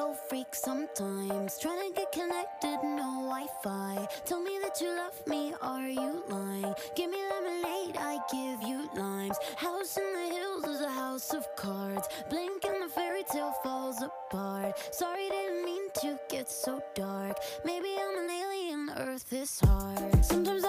Psycho 0.07 0.13
freak 0.29 0.53
sometimes. 0.53 1.57
Trying 1.59 1.89
to 1.89 1.95
get 1.95 2.11
connected, 2.11 2.77
no 2.83 3.27
Wi 3.29 3.47
Fi. 3.63 4.07
Tell 4.25 4.41
me 4.41 4.59
that 4.61 4.79
you 4.81 4.95
love 4.95 5.27
me, 5.27 5.53
are 5.61 5.87
you 5.87 6.23
lying? 6.29 6.73
Give 6.95 7.09
me 7.09 7.17
lemonade, 7.17 7.97
I 7.97 8.19
give 8.31 8.67
you 8.67 8.89
limes. 8.95 9.37
House 9.55 9.97
in 9.97 10.13
the 10.13 10.35
hills 10.35 10.63
is 10.65 10.81
a 10.81 10.89
house 10.89 11.33
of 11.33 11.47
cards. 11.55 12.07
Blink 12.29 12.63
and 12.65 12.83
the 12.83 12.89
fairy 12.89 13.23
tale 13.31 13.53
falls 13.63 14.01
apart. 14.01 14.77
Sorry, 14.91 15.29
didn't 15.29 15.65
mean 15.65 15.89
to 16.01 16.19
get 16.29 16.49
so 16.49 16.81
dark. 16.95 17.37
Maybe 17.65 17.89
I'm 17.99 18.23
an 18.23 18.29
alien, 18.29 18.89
Earth 18.97 19.31
is 19.33 19.59
hard. 19.59 20.25
Sometimes 20.25 20.63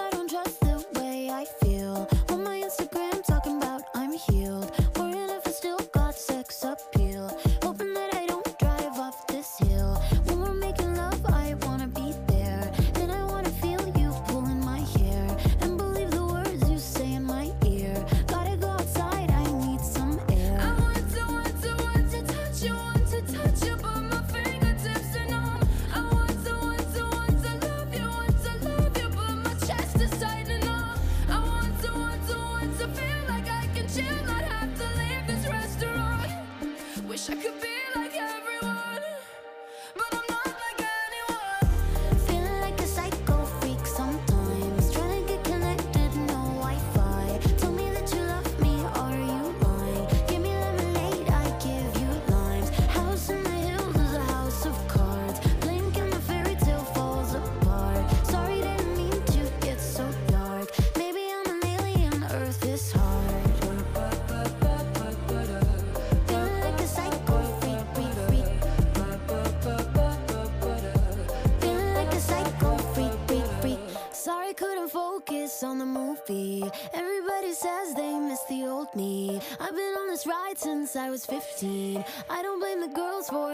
was 81.19 81.25
15. 81.25 82.05
I 82.29 82.41
don't 82.41 82.59
blame 82.59 82.79
the 82.79 82.87
girls 82.87 83.27
for 83.29 83.51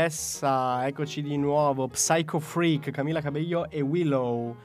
Yes, 0.00 0.40
ah, 0.42 0.86
eccoci 0.86 1.20
di 1.20 1.36
nuovo. 1.36 1.86
Psycho 1.88 2.38
Freak, 2.38 2.90
Camilla 2.90 3.20
Cabello 3.20 3.68
e 3.68 3.82
Willow. 3.82 4.56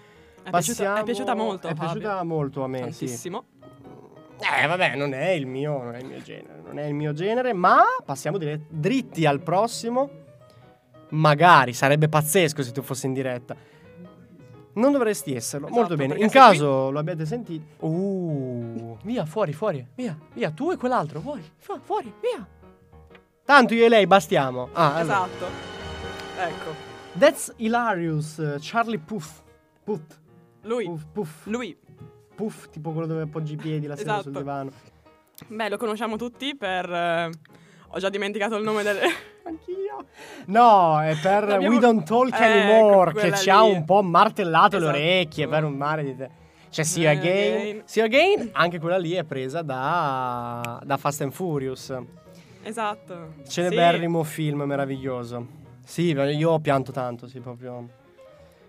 È 0.41 0.49
piaciuta, 0.49 0.99
è 0.99 1.03
piaciuta 1.03 1.35
molto. 1.35 1.67
È 1.67 1.71
a 1.71 1.75
Fabio. 1.75 1.91
piaciuta 1.91 2.23
molto 2.23 2.63
a 2.63 2.67
me, 2.67 2.77
sì. 2.93 3.05
Tantissimo. 3.05 3.43
Eh, 4.39 4.65
vabbè, 4.65 4.95
non 4.95 5.13
è 5.13 5.31
il 5.31 5.45
mio, 5.45 5.83
non 5.83 5.95
è 5.95 5.99
il 5.99 6.05
mio 6.05 6.21
genere, 6.21 6.61
non 6.63 6.79
è 6.79 6.85
il 6.85 6.93
mio 6.93 7.11
genere, 7.11 7.51
ma 7.51 7.81
passiamo 8.05 8.37
dire- 8.37 8.61
dritti 8.69 9.25
al 9.25 9.41
prossimo. 9.41 10.09
Magari 11.09 11.73
sarebbe 11.73 12.07
pazzesco 12.07 12.63
se 12.63 12.71
tu 12.71 12.81
fossi 12.81 13.05
in 13.05 13.13
diretta. 13.13 13.55
Non 14.75 14.91
dovresti 14.93 15.33
esserlo. 15.33 15.67
Esatto, 15.67 15.79
Molto 15.81 15.95
bene. 15.97 16.15
In 16.15 16.29
caso 16.29 16.91
lo 16.91 16.99
abbiate 16.99 17.25
sentito. 17.25 17.85
Uh, 17.85 18.97
via, 19.03 19.25
fuori, 19.25 19.51
fuori. 19.51 19.85
Via, 19.95 20.17
via, 20.33 20.51
tu 20.51 20.71
e 20.71 20.77
quell'altro, 20.77 21.19
fuori, 21.19 21.43
fu- 21.57 21.79
fuori, 21.81 22.13
via. 22.21 22.45
Tanto 23.45 23.73
io 23.75 23.85
e 23.85 23.89
lei 23.89 24.07
bastiamo. 24.07 24.69
Ah, 24.73 24.95
allora. 24.95 25.01
Esatto. 25.01 25.45
Ecco. 26.39 26.73
That's 27.17 27.53
hilarious. 27.57 28.37
uh, 28.37 28.57
Charlie 28.59 28.97
Puff. 28.99 29.41
Puff. 29.83 30.01
Lui. 30.63 30.85
Puff. 30.85 31.03
Puff. 31.13 31.45
Lui. 31.45 31.77
Puff, 32.35 32.69
tipo 32.69 32.91
quello 32.91 33.07
dove 33.07 33.21
appoggi 33.21 33.53
i 33.53 33.55
piedi 33.55 33.85
la 33.87 33.95
sera 33.95 34.13
sul 34.13 34.31
Esatto. 34.31 34.37
divano. 34.39 34.71
Beh, 35.47 35.69
lo 35.69 35.77
conosciamo 35.77 36.17
tutti 36.17 36.55
per... 36.55 36.89
eh, 36.91 37.29
ho 37.89 37.99
già 37.99 38.09
dimenticato 38.09 38.55
il 38.57 38.63
nome 38.63 38.83
del... 38.83 38.97
Anch'io. 39.45 40.05
No, 40.47 41.01
è 41.01 41.15
per 41.21 41.47
L'abbiamo- 41.47 41.75
We 41.75 41.79
Don't 41.79 42.03
Talk 42.03 42.33
Ecco, 42.33 42.43
Anymore 42.43 43.13
che 43.13 43.33
ci 43.37 43.49
ha 43.49 43.61
un 43.63 43.85
po' 43.85 44.01
martellato 44.01 44.77
le 44.77 44.83
Esatto. 44.85 44.97
orecchie 44.97 45.47
per 45.47 45.63
un 45.63 45.73
mare 45.73 46.03
di 46.03 46.15
te. 46.15 46.29
See 46.69 47.03
Eh, 47.03 47.07
Again. 47.07 47.53
Again. 47.59 47.81
See 47.85 48.01
Again, 48.03 48.49
anche 48.53 48.79
quella 48.79 48.97
lì 48.97 49.11
è 49.13 49.23
presa 49.23 49.61
da, 49.61 50.81
da 50.83 50.97
Fast 50.97 51.21
and 51.21 51.31
Furious. 51.31 51.95
Esatto. 52.67 53.33
Celeberrimo 53.47 54.23
film 54.23 54.63
meraviglioso. 54.63 55.63
Sì, 55.85 56.09
io 56.11 56.49
ho 56.49 56.59
pianto 56.59 56.91
tanto, 56.91 57.27
sì, 57.27 57.39
proprio. 57.39 57.87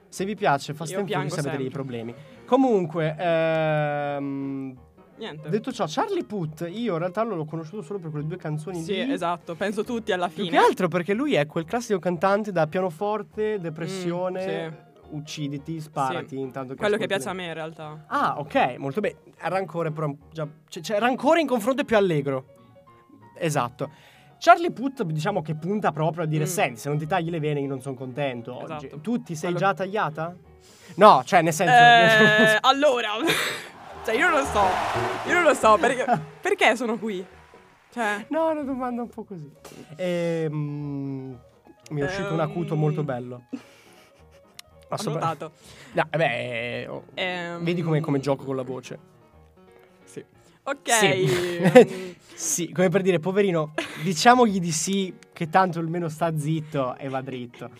Se 0.08 0.24
vi 0.24 0.34
piace 0.34 0.74
Fast 0.74 0.92
Io 0.92 0.98
and 0.98 1.10
Furious 1.10 1.38
avete 1.38 1.56
dei 1.56 1.70
problemi. 1.70 2.14
Comunque, 2.44 3.16
ehm, 3.18 4.74
Sì, 4.74 5.18
niente. 5.18 5.48
detto 5.48 5.72
ciò, 5.72 5.86
Charlie 5.88 6.24
Puth, 6.24 6.68
io 6.70 6.92
in 6.92 6.98
realtà 6.98 7.22
l'ho 7.22 7.44
conosciuto 7.46 7.80
solo 7.82 7.98
per 7.98 8.10
quelle 8.10 8.26
due 8.26 8.36
canzoni 8.36 8.82
Sì, 8.82 8.92
lì. 9.04 9.12
esatto. 9.12 9.54
Penso 9.54 9.82
tutti 9.82 10.12
alla 10.12 10.28
Più 10.28 10.44
fine. 10.44 10.50
che 10.50 10.56
altro 10.64 10.88
perché 10.88 11.14
lui 11.14 11.34
è 11.34 11.46
quel 11.46 11.64
classico 11.64 11.98
cantante 11.98 12.52
da 12.52 12.66
pianoforte, 12.66 13.58
depressione, 13.58 14.70
Mm, 14.70 15.16
ucciditi, 15.18 15.80
sparati. 15.80 16.28
Sì. 16.36 16.38
Intanto 16.40 16.74
che 16.74 16.78
Quello 16.80 16.96
che 16.98 17.06
piace 17.06 17.28
a 17.28 17.32
me 17.32 17.46
in 17.46 17.54
realtà. 17.54 18.04
Ah, 18.08 18.34
ok, 18.38 18.76
molto 18.78 19.00
bene. 19.00 19.16
Rancore, 19.38 19.90
però. 19.90 20.12
Già, 20.32 20.46
c'è, 20.68 20.80
c'è 20.80 20.98
Rancore 20.98 21.40
in 21.40 21.46
confronto 21.46 21.80
è 21.82 21.84
più 21.84 21.96
allegro. 21.96 22.54
Esatto. 23.38 23.90
Charlie 24.38 24.70
Puth, 24.70 25.02
diciamo 25.04 25.40
che 25.42 25.54
punta 25.54 25.92
proprio 25.92 26.24
a 26.24 26.26
dire: 26.26 26.44
Mm. 26.44 26.48
Senti, 26.48 26.80
se 26.80 26.88
non 26.88 26.98
ti 26.98 27.06
tagli 27.06 27.30
le 27.30 27.40
vene, 27.40 27.60
io 27.60 27.68
non 27.68 27.80
sono 27.80 27.94
contento. 27.94 28.54
oggi." 28.54 28.86
Esatto. 28.86 29.00
Tu 29.00 29.22
ti 29.22 29.34
sei 29.34 29.52
Quello- 29.52 29.66
già 29.66 29.74
tagliata? 29.74 30.36
No, 30.96 31.22
cioè, 31.24 31.42
nel 31.42 31.52
senso. 31.52 31.72
Eh, 31.72 32.58
allora, 32.68 33.08
cioè 34.04 34.14
io 34.14 34.28
non 34.28 34.40
lo 34.40 34.44
so, 34.46 34.62
io 35.26 35.34
non 35.34 35.42
lo 35.42 35.54
so 35.54 35.76
perché, 35.78 36.04
perché 36.40 36.76
sono 36.76 36.98
qui. 36.98 37.24
Cioè, 37.92 38.26
no, 38.28 38.50
una 38.50 38.62
domanda 38.62 39.02
un 39.02 39.08
po' 39.08 39.24
così. 39.24 39.50
Ehm, 39.96 41.38
mi 41.90 42.00
è 42.00 42.04
uscito 42.04 42.32
un 42.34 42.40
acuto 42.40 42.74
Ehm, 42.74 42.80
molto 42.80 43.02
bello. 43.04 43.42
ho 43.50 43.58
Assopra- 44.88 45.18
notato. 45.20 45.52
No, 45.92 46.06
eh 46.10 46.16
beh, 46.18 46.86
oh, 46.88 47.04
Ehm, 47.14 47.62
vedi 47.64 47.80
come, 47.82 48.00
come 48.00 48.20
gioco 48.20 48.44
con 48.44 48.54
la 48.56 48.62
voce. 48.62 48.98
Ok. 50.66 50.90
Sì. 50.90 52.14
Sì, 52.36 52.70
come 52.70 52.90
per 52.90 53.00
dire, 53.00 53.18
poverino, 53.18 53.72
diciamogli 54.02 54.60
di 54.60 54.70
sì, 54.70 55.14
che 55.32 55.48
tanto 55.48 55.78
almeno 55.78 56.10
sta 56.10 56.36
zitto 56.38 56.94
e 56.98 57.08
va 57.08 57.22
dritto. 57.22 57.70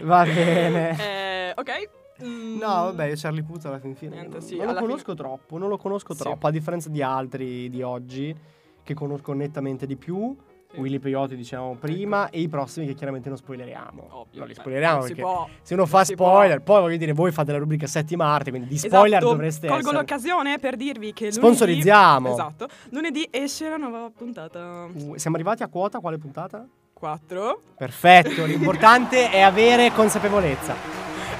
Va 0.00 0.22
bene. 0.22 0.90
eh, 1.00 1.54
ok. 1.56 1.90
Mm, 2.22 2.58
No, 2.58 2.66
vabbè, 2.66 3.06
io 3.06 3.14
Charlie 3.16 3.42
Puth 3.42 3.64
alla 3.64 3.78
fin 3.78 3.94
fine. 3.94 4.16
Niente, 4.16 4.36
non, 4.38 4.46
sì, 4.46 4.56
non 4.58 4.66
lo 4.66 4.74
conosco 4.74 5.14
troppo, 5.14 5.56
non 5.56 5.70
lo 5.70 5.78
conosco 5.78 6.12
Sì. 6.12 6.20
troppo, 6.20 6.46
a 6.46 6.50
differenza 6.50 6.90
di 6.90 7.00
altri 7.00 7.70
di 7.70 7.80
oggi, 7.80 8.36
che 8.82 8.92
conosco 8.92 9.32
nettamente 9.32 9.86
di 9.86 9.96
più. 9.96 10.36
Willy 10.76 10.98
Peyote 10.98 11.34
dicevamo 11.36 11.74
prima, 11.74 12.30
e 12.30 12.40
i 12.40 12.48
prossimi 12.48 12.86
che 12.86 12.94
chiaramente 12.94 13.28
non 13.28 13.38
spoileriamo. 13.38 14.08
Ovvio. 14.10 14.38
Non 14.38 14.48
li 14.48 14.54
spoileriamo 14.54 15.00
perché 15.00 15.20
può. 15.22 15.48
se 15.62 15.74
uno 15.74 15.86
fa 15.86 16.04
si 16.04 16.14
può. 16.14 16.28
spoiler, 16.28 16.60
poi 16.62 16.80
voglio 16.80 16.96
dire, 16.96 17.12
voi 17.12 17.32
fate 17.32 17.52
la 17.52 17.58
rubrica 17.58 17.86
settima 17.86 18.26
arte, 18.26 18.50
quindi 18.50 18.68
di 18.68 18.78
spoiler 18.78 19.18
Esatto, 19.18 19.32
dovreste 19.32 19.66
Colgo 19.66 19.82
essere. 19.82 19.96
l'occasione 19.98 20.58
per 20.58 20.76
dirvi 20.76 21.12
che 21.12 21.24
lunedì 21.24 21.38
Sponsorizziamo. 21.40 22.32
Esatto. 22.32 22.68
Lunedì 22.90 23.26
esce 23.30 23.68
la 23.68 23.76
nuova 23.76 24.10
puntata 24.16 24.86
Uh, 24.86 25.16
Siamo 25.16 25.36
arrivati 25.36 25.62
a 25.62 25.68
quota, 25.68 25.98
quale 26.00 26.18
puntata? 26.18 26.66
4 26.92 27.60
Perfetto, 27.76 28.44
l'importante 28.46 29.30
è 29.30 29.40
avere 29.40 29.90
consapevolezza. 29.92 30.74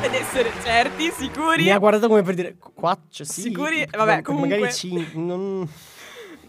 ed 0.02 0.12
essere 0.12 0.50
certi, 0.62 1.10
sicuri. 1.10 1.62
Mi 1.64 1.70
ha 1.70 1.78
guardato 1.78 2.08
come 2.08 2.22
per 2.22 2.34
dire 2.34 2.56
qua 2.58 2.96
cioè, 3.08 3.24
sì, 3.26 3.40
Sicuri? 3.42 3.86
Vabbè, 3.90 4.20
comunque- 4.22 4.50
magari 4.50 4.72
ci 4.72 5.06
non 5.14 5.66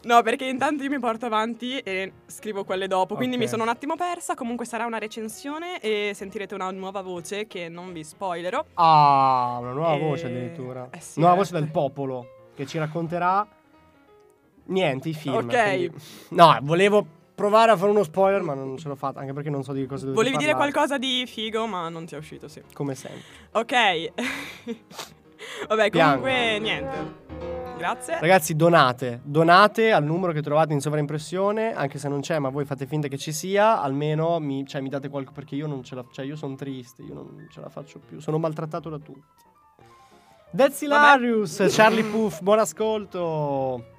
No, 0.07 0.21
perché 0.21 0.45
intanto 0.45 0.83
io 0.83 0.89
mi 0.89 0.99
porto 0.99 1.25
avanti 1.25 1.79
e 1.79 2.13
scrivo 2.27 2.63
quelle 2.63 2.87
dopo, 2.87 3.15
quindi 3.15 3.35
Ok. 3.35 3.41
mi 3.41 3.47
sono 3.49 3.63
un 3.63 3.69
attimo 3.69 3.97
persa. 3.97 4.35
Comunque 4.35 4.65
sarà 4.65 4.85
una 4.85 4.99
recensione 4.99 5.81
e 5.81 6.13
sentirete 6.15 6.55
una 6.55 6.71
nuova 6.71 7.01
voce 7.01 7.45
che 7.45 7.67
non 7.67 7.91
vi 7.91 8.05
spoilerò. 8.05 8.63
Ah, 8.75 9.57
una 9.59 9.73
nuova 9.73 9.95
E- 9.95 9.99
voce 9.99 10.25
addirittura. 10.27 10.87
eh 10.91 11.01
sì, 11.01 11.19
nuova 11.19 11.35
eh. 11.35 11.37
voce 11.39 11.51
del 11.51 11.67
popolo 11.69 12.51
che 12.55 12.65
ci 12.65 12.77
racconterà 12.77 13.45
niente, 14.67 15.09
i 15.09 15.13
film. 15.13 15.35
Ok. 15.35 15.45
quindi- 15.63 15.91
No, 16.29 16.57
volevo 16.61 17.05
provare 17.35 17.71
a 17.71 17.75
fare 17.75 17.91
uno 17.91 18.03
spoiler, 18.03 18.41
ma 18.43 18.53
non 18.53 18.77
ce 18.77 18.87
l'ho 18.87 18.95
fatta, 18.95 19.19
anche 19.19 19.33
perché 19.33 19.49
non 19.49 19.61
so 19.63 19.73
di 19.73 19.85
cosa 19.85 20.05
dovete 20.05 20.15
Volevi 20.23 20.37
dire 20.37 20.51
parlare, 20.51 20.71
qualcosa 20.71 20.97
di 20.97 21.25
figo, 21.27 21.67
ma 21.67 21.89
non 21.89 22.05
ti 22.05 22.15
è 22.15 22.17
uscito, 22.17 22.47
sì. 22.47 22.61
come 22.71 22.95
sempre. 22.95 23.21
Ok. 23.51 24.11
Vabbè, 25.67 25.89
comunque 25.89 26.59
niente. 26.59 27.25
Grazie. 27.77 28.19
Ragazzi, 28.19 28.55
donate, 28.55 29.21
donate 29.23 29.91
al 29.91 30.03
numero 30.03 30.31
che 30.31 30.41
trovate 30.41 30.73
in 30.73 30.81
sovraimpressione, 30.81 31.73
anche 31.73 31.99
se 31.99 32.09
non 32.09 32.21
c'è, 32.21 32.39
ma 32.39 32.49
voi 32.49 32.65
fate 32.65 32.87
finta 32.87 33.07
che 33.07 33.17
ci 33.17 33.31
sia, 33.31 33.79
almeno 33.81 34.39
mi, 34.39 34.65
cioè, 34.65 34.81
mi 34.81 34.89
date 34.89 35.09
qualcosa 35.09 35.35
perché 35.35 35.55
io 35.55 35.67
non 35.67 35.83
ce 35.83 35.93
la 35.93 36.03
cioè 36.11 36.25
io 36.25 36.35
sono 36.35 36.55
triste, 36.55 37.03
io 37.03 37.13
non 37.13 37.47
ce 37.51 37.61
la 37.61 37.69
faccio 37.69 37.99
più, 37.99 38.19
sono 38.19 38.39
maltrattato 38.39 38.89
da 38.89 38.97
tutti. 38.97 39.45
That's 40.55 40.81
hilarious, 40.81 41.63
Charlie 41.69 42.03
Puff, 42.03 42.41
buon 42.41 42.59
ascolto. 42.59 43.96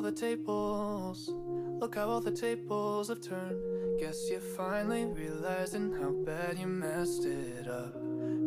All 0.00 0.10
the 0.10 0.12
tables, 0.12 1.30
look 1.78 1.94
how 1.94 2.08
all 2.08 2.22
the 2.22 2.30
tables 2.30 3.08
have 3.08 3.20
turned. 3.20 3.60
Guess 4.00 4.30
you're 4.30 4.40
finally 4.40 5.04
realizing 5.04 5.92
how 5.92 6.10
bad 6.24 6.58
you 6.58 6.66
messed 6.66 7.26
it 7.26 7.68
up. 7.68 7.92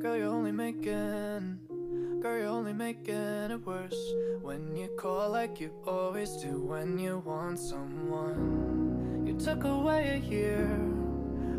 Girl, 0.02 0.18
you're 0.18 0.30
only 0.30 0.52
making, 0.52 1.60
girl, 2.24 2.38
you're 2.40 2.48
only 2.48 2.74
making 2.74 3.52
it 3.52 3.64
worse. 3.68 4.14
When 4.42 4.76
you 4.76 4.88
call 4.98 5.30
like 5.30 5.62
you 5.62 5.70
always 5.86 6.32
do 6.38 6.60
when 6.64 6.98
you 6.98 7.22
want 7.24 7.60
someone. 7.60 9.24
You 9.28 9.36
took 9.40 9.64
away 9.64 10.24
a 10.24 10.28
year 10.28 10.72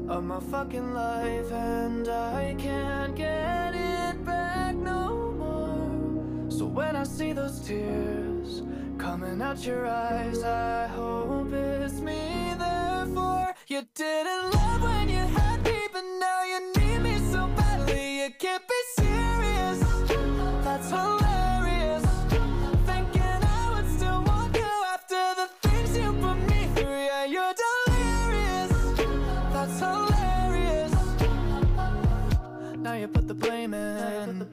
of 0.09 0.25
my 0.25 0.41
fucking 0.41 0.93
life, 0.93 1.53
and 1.53 2.09
I 2.09 2.57
can't 2.59 3.15
get 3.15 3.77
it 3.77 4.25
back 4.25 4.75
no 4.75 5.31
more. 5.39 6.51
So 6.51 6.67
when 6.67 6.97
I 6.97 7.05
see 7.05 7.33
those 7.33 7.61
tears 7.61 8.65
coming 9.05 9.43
out 9.43 9.63
your 9.67 9.87
eyes, 9.87 10.43
I 10.43 10.87
hope 10.87 11.53
it's 11.53 12.01
me. 12.01 12.55
Therefore, 12.59 13.55
you 13.69 13.83
didn't 13.95 14.55
love 14.55 14.83
when 14.83 15.11
you 15.11 15.25
had 15.37 15.63
me, 15.63 15.79
but 15.93 16.05
now 16.19 16.41
you 16.53 16.73
need 16.79 17.01
me 17.09 17.17
so 17.31 17.47
badly. 17.55 18.23
You 18.23 18.31
can't 18.39 18.65
be 18.67 18.81
serious. 19.03 19.81
That's 20.65 20.89
hilarious. 20.89 22.05
Thinking 22.89 23.41
I 23.59 23.65
would 23.75 23.89
still 23.97 24.23
want 24.31 24.57
you 24.57 24.73
after 24.95 25.23
the 25.41 25.49
things 25.65 25.91
you 25.99 26.11
put 26.25 26.39
me 26.51 26.61
through. 26.75 27.05
Yeah, 27.11 27.25
you're 27.35 27.55
delirious. 27.65 28.73
That's 29.55 29.79
hilarious. 29.87 30.93
Now 32.79 32.95
you 32.95 33.09
put 33.09 33.29
the 33.29 33.35
blame 33.35 33.75
in. 33.75 34.44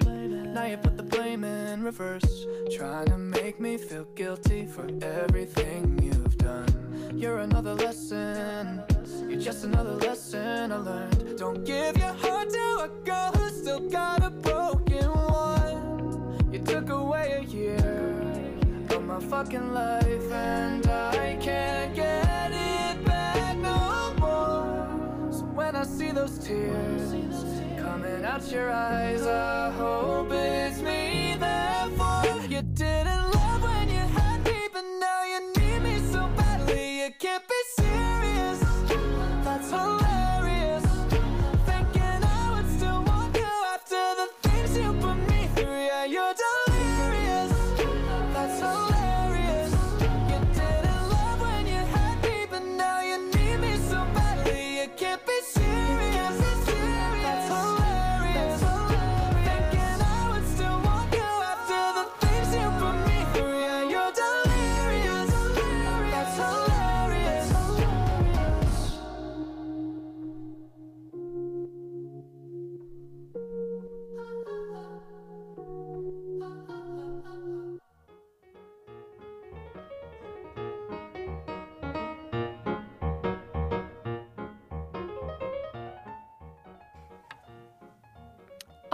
Reverse. 1.92 2.48
Trying 2.78 3.08
to 3.08 3.18
make 3.18 3.60
me 3.60 3.78
feel 3.78 4.06
guilty 4.16 4.66
for 4.66 4.88
everything 5.02 6.00
you've 6.02 6.38
done. 6.38 6.72
You're 7.14 7.40
another 7.40 7.74
lesson. 7.74 8.82
You're 9.28 9.42
just 9.42 9.66
another 9.66 9.96
lesson 10.08 10.72
I 10.72 10.78
learned. 10.78 11.38
Don't 11.38 11.66
give 11.66 11.98
your 11.98 12.14
heart 12.24 12.50
to 12.50 12.68
a 12.88 12.90
girl 13.04 13.32
who's 13.36 13.58
still 13.62 13.82
got 13.90 14.24
a 14.24 14.30
broken 14.30 15.08
one. 15.10 16.50
You 16.54 16.60
took 16.60 16.90
away 16.90 17.28
a 17.42 17.44
year 17.44 17.84
of 18.90 19.04
my 19.04 19.20
fucking 19.20 19.74
life, 19.74 20.32
and 20.32 20.88
I 20.88 21.38
can't 21.42 21.94
get 21.94 22.52
it 22.54 23.04
back 23.04 23.58
no 23.58 24.14
more. 24.24 25.34
So 25.34 25.44
when 25.60 25.76
I 25.76 25.84
see 25.84 26.12
those 26.12 26.38
tears 26.38 27.12
coming 27.84 28.24
out 28.24 28.50
your 28.50 28.72
eyes, 28.72 29.24
I 29.28 29.72
hope 29.72 30.32
it's 30.32 30.80
me. 30.82 31.11
Badly. 36.72 37.04
You 37.04 37.10
can't 37.20 37.44
be 37.48 37.84
serious. 37.84 38.60
That's 39.44 39.70
hilarious. 39.70 40.01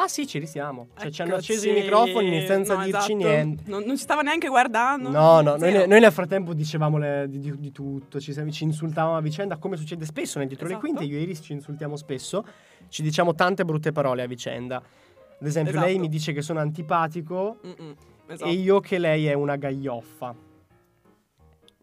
Ah 0.07 0.09
sì, 0.09 0.25
ci 0.25 0.39
risiamo. 0.39 0.87
Cioè, 0.97 1.11
ci 1.11 1.21
hanno 1.21 1.33
Eccoci. 1.33 1.51
acceso 1.51 1.67
i 1.69 1.73
microfoni 1.73 2.45
senza 2.45 2.75
No, 2.77 2.83
dirci 2.85 2.97
esatto. 3.11 3.15
niente. 3.15 3.63
Non, 3.65 3.83
non 3.83 3.97
ci 3.97 4.03
stava 4.03 4.21
neanche 4.21 4.47
guardando. 4.47 5.09
No, 5.09 5.41
no, 5.41 5.57
noi, 5.57 5.85
noi 5.85 5.99
nel 5.99 6.13
frattempo 6.13 6.53
dicevamo 6.53 6.97
le- 6.97 7.25
di, 7.27 7.53
di- 7.59 7.71
tutto, 7.73 8.17
ci, 8.21 8.33
ci 8.53 8.63
insultavamo 8.63 9.17
a 9.17 9.19
vicenda 9.21 9.57
come 9.57 9.75
succede 9.75 10.05
spesso 10.05 10.39
nel 10.39 10.47
dietro 10.47 10.65
Esatto. 10.65 10.81
le 10.85 10.93
quinte, 10.93 11.11
io 11.11 11.17
e 11.19 11.23
Iris 11.23 11.41
ci 11.43 11.51
insultiamo 11.51 11.97
spesso, 11.97 12.45
ci 12.87 13.01
diciamo 13.01 13.35
tante 13.35 13.65
brutte 13.65 13.91
parole 13.91 14.21
a 14.23 14.27
vicenda. 14.27 14.77
Ad 14.77 15.45
esempio 15.45 15.73
lei 15.73 15.89
Esatto. 15.89 15.99
mi 15.99 16.07
dice 16.07 16.31
che 16.31 16.41
sono 16.41 16.59
antipatico 16.61 17.57
Mm-mm, 17.67 17.95
esatto. 18.27 18.49
e 18.49 18.53
io 18.53 18.79
che 18.79 18.99
lei 18.99 19.27
è 19.27 19.33
una 19.33 19.57
gaglioffa. 19.57 20.33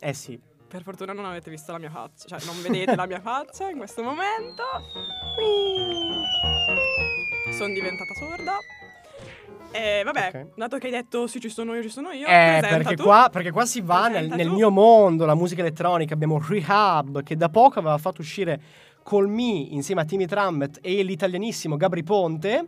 Eh 0.01 0.13
sì. 0.15 0.41
Per 0.67 0.83
fortuna 0.83 1.13
non 1.13 1.27
avete 1.27 1.51
visto 1.51 1.73
la 1.73 1.79
mia 1.79 1.91
faccia, 1.91 2.27
cioè 2.39 2.47
non 2.47 2.63
vedete 2.63 2.97
la 2.97 3.07
mia 3.07 3.21
faccia 3.21 3.69
in 3.69 3.77
questo 3.77 4.03
momento. 4.03 4.63
Sono 7.57 7.73
diventata 7.73 8.12
sorda. 8.14 8.59
E 9.71 10.03
vabbè, 10.05 10.31
Ok. 10.33 10.47
dato 10.57 10.79
che 10.79 10.87
hai 10.87 10.93
detto 10.93 11.27
sì 11.27 11.40
ci 11.40 11.49
sono 11.49 11.75
io, 11.75 11.83
ci 11.83 11.88
sono 11.88 12.11
io, 12.11 12.27
Eh, 12.27 12.59
perché 12.61 12.97
qua, 12.97 13.29
perché 13.31 13.51
qua 13.51 13.64
si 13.67 13.81
va 13.81 14.09
nel, 14.09 14.29
nel 14.29 14.51
mio 14.51 14.71
mondo, 14.71 15.25
la 15.25 15.35
musica 15.35 15.61
elettronica. 15.62 16.14
Abbiamo 16.14 16.40
Rehab, 16.40 17.23
che 17.23 17.37
da 17.37 17.49
poco 17.49 17.79
aveva 17.81 17.99
fatto 17.99 18.21
uscire 18.21 18.61
Call 19.03 19.27
Me 19.29 19.67
insieme 19.71 20.01
a 20.03 20.05
Timmy 20.05 20.27
Trumpet 20.27 20.79
e 20.81 21.03
l'italianissimo 21.03 21.77
Gabri 21.77 22.03
Ponte. 22.03 22.67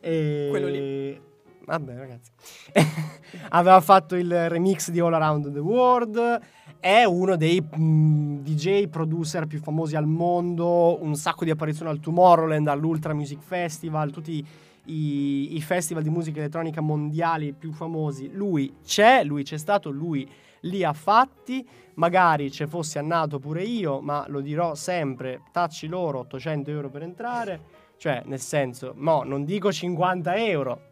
E... 0.00 0.46
Quello 0.50 0.68
lì. 0.68 1.20
Vabbè, 1.68 1.96
ragazzi. 1.96 2.30
aveva 3.50 3.80
fatto 3.82 4.16
il 4.16 4.48
remix 4.48 4.88
di 4.88 5.00
All 5.00 5.12
Around 5.12 5.52
the 5.52 5.58
World. 5.58 6.40
È 6.80 7.04
uno 7.04 7.36
dei 7.36 7.62
mm, 7.62 8.38
DJ 8.38 8.86
producer 8.86 9.46
più 9.46 9.60
famosi 9.60 9.94
al 9.94 10.06
mondo. 10.06 10.96
Un 11.02 11.14
sacco 11.14 11.44
di 11.44 11.50
apparizioni 11.50 11.90
al 11.90 12.00
Tomorrowland, 12.00 12.66
all'Ultra 12.68 13.12
Music 13.12 13.40
Festival, 13.42 14.10
tutti 14.10 14.42
i, 14.86 15.56
i 15.56 15.60
festival 15.60 16.02
di 16.02 16.08
musica 16.08 16.38
elettronica 16.38 16.80
mondiali 16.80 17.52
più 17.52 17.72
famosi. 17.72 18.30
Lui 18.32 18.76
c'è, 18.82 19.22
lui 19.22 19.42
c'è 19.42 19.58
stato, 19.58 19.90
lui 19.90 20.26
li 20.60 20.82
ha 20.82 20.94
fatti. 20.94 21.68
Magari 21.96 22.50
ci 22.50 22.64
fossi 22.66 22.96
annato 22.96 23.38
pure 23.38 23.62
io, 23.62 24.00
ma 24.00 24.24
lo 24.28 24.40
dirò 24.40 24.74
sempre: 24.74 25.42
tacci 25.52 25.86
loro 25.86 26.20
800 26.20 26.70
euro 26.70 26.88
per 26.88 27.02
entrare. 27.02 27.60
Cioè, 27.98 28.22
nel 28.24 28.40
senso, 28.40 28.94
no, 28.96 29.22
non 29.24 29.44
dico 29.44 29.70
50 29.70 30.36
euro, 30.36 30.87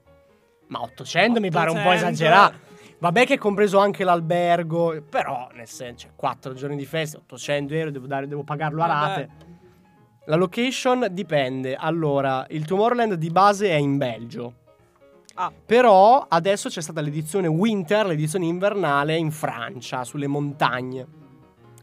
ma 0.69 0.83
800, 0.83 1.41
mi 1.41 1.51
pare 1.51 1.71
un 1.71 1.77
po' 1.83 1.89
800. 1.89 2.07
esagerato. 2.13 2.65
Vabbè 2.99 3.27
che 3.27 3.35
è 3.35 3.39
compreso 3.39 3.79
anche 3.79 4.05
l'albergo, 4.05 5.03
però 5.09 5.49
nel 5.53 5.69
senso, 5.69 6.09
4 6.17 6.55
giorni 6.55 6.77
di 6.77 6.87
festa, 6.87 7.19
800 7.19 7.75
euro, 7.75 7.91
devo, 7.91 8.07
dare- 8.07 8.27
devo 8.27 8.43
pagarlo 8.43 8.83
a 8.83 8.87
rate. 8.87 9.29
La 10.27 10.37
location 10.37 11.07
dipende. 11.11 11.75
Allora, 11.77 12.47
il 12.51 12.65
Tomorrowland 12.65 13.15
di 13.15 13.31
base 13.31 13.69
è 13.69 13.75
in 13.75 13.97
Belgio. 13.97 14.55
Ah. 15.35 15.53
Però 15.65 16.25
adesso 16.29 16.69
c'è 16.71 16.81
stata 16.81 17.01
l'edizione 17.03 17.47
winter, 17.47 18.07
l'edizione 18.07 18.47
invernale 18.47 19.17
in 19.17 19.31
Francia, 19.31 20.03
sulle 20.03 20.27
montagne. 20.27 21.07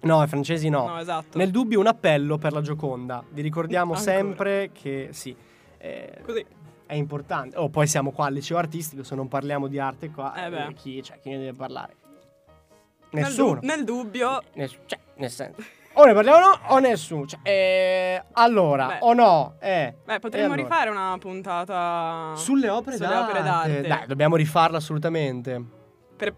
No, 0.02 0.22
i 0.24 0.28
francesi 0.28 0.68
no. 0.70 0.88
No, 0.88 1.00
esatto. 1.00 1.38
Nel 1.38 1.52
dubbio 1.52 1.80
un 1.80 1.88
appello 1.88 2.38
per 2.38 2.52
la 2.52 2.62
Gioconda. 2.62 3.24
Vi 3.30 3.42
ricordiamo 3.42 3.94
Ancora. 3.94 4.12
sempre 4.12 4.72
che 4.74 5.10
sì, 5.12 5.34
eh, 5.78 6.20
Così. 6.26 6.46
È 6.94 6.98
importante. 6.98 7.58
Oh, 7.58 7.70
poi 7.70 7.88
siamo 7.88 8.12
qua 8.12 8.28
al 8.28 8.34
liceo 8.34 8.58
artistico, 8.58 9.04
se 9.04 9.16
non 9.16 9.28
parliamo 9.28 9.68
di 9.68 9.80
arte 9.80 10.10
qua, 10.10 10.34
Eh 10.36 10.54
eh, 10.68 10.74
chi, 10.74 11.02
cioè, 11.04 11.20
chi 11.20 11.30
ne 11.30 11.38
deve 11.40 11.54
parlare? 11.54 11.96
Nel 13.12 13.24
Nessuno. 13.26 13.60
du- 13.60 13.66
Nel, 13.68 13.84
dubbio, 13.84 14.42
Ness- 14.54 14.78
cioè, 14.86 15.00
nel 15.18 15.30
senso. 15.30 15.62
O 15.96 16.06
ne 16.06 16.14
parliamo 16.14 16.38
o 16.38 16.42
no, 16.42 16.60
o 16.70 16.80
nessuno. 16.80 17.26
Cioè, 17.28 17.40
eh, 17.44 18.24
allora, 18.32 18.88
Beh. 18.88 18.98
o 19.02 19.14
no, 19.14 19.56
eh. 19.60 19.94
beh, 20.04 20.20
potremmo 20.20 20.54
allora? 20.54 20.62
rifare 20.68 20.90
una 20.90 21.16
puntata 21.20 22.32
Sulle 22.36 22.70
opere 22.70 22.96
sulle 22.96 23.08
d'arte. 23.10 23.30
opere 23.32 23.44
d'arte. 23.44 23.82
Dai, 23.88 24.08
dobbiamo 24.08 24.36
rifarla 24.36 24.78
assolutamente. 24.78 25.64
Per- 26.18 26.36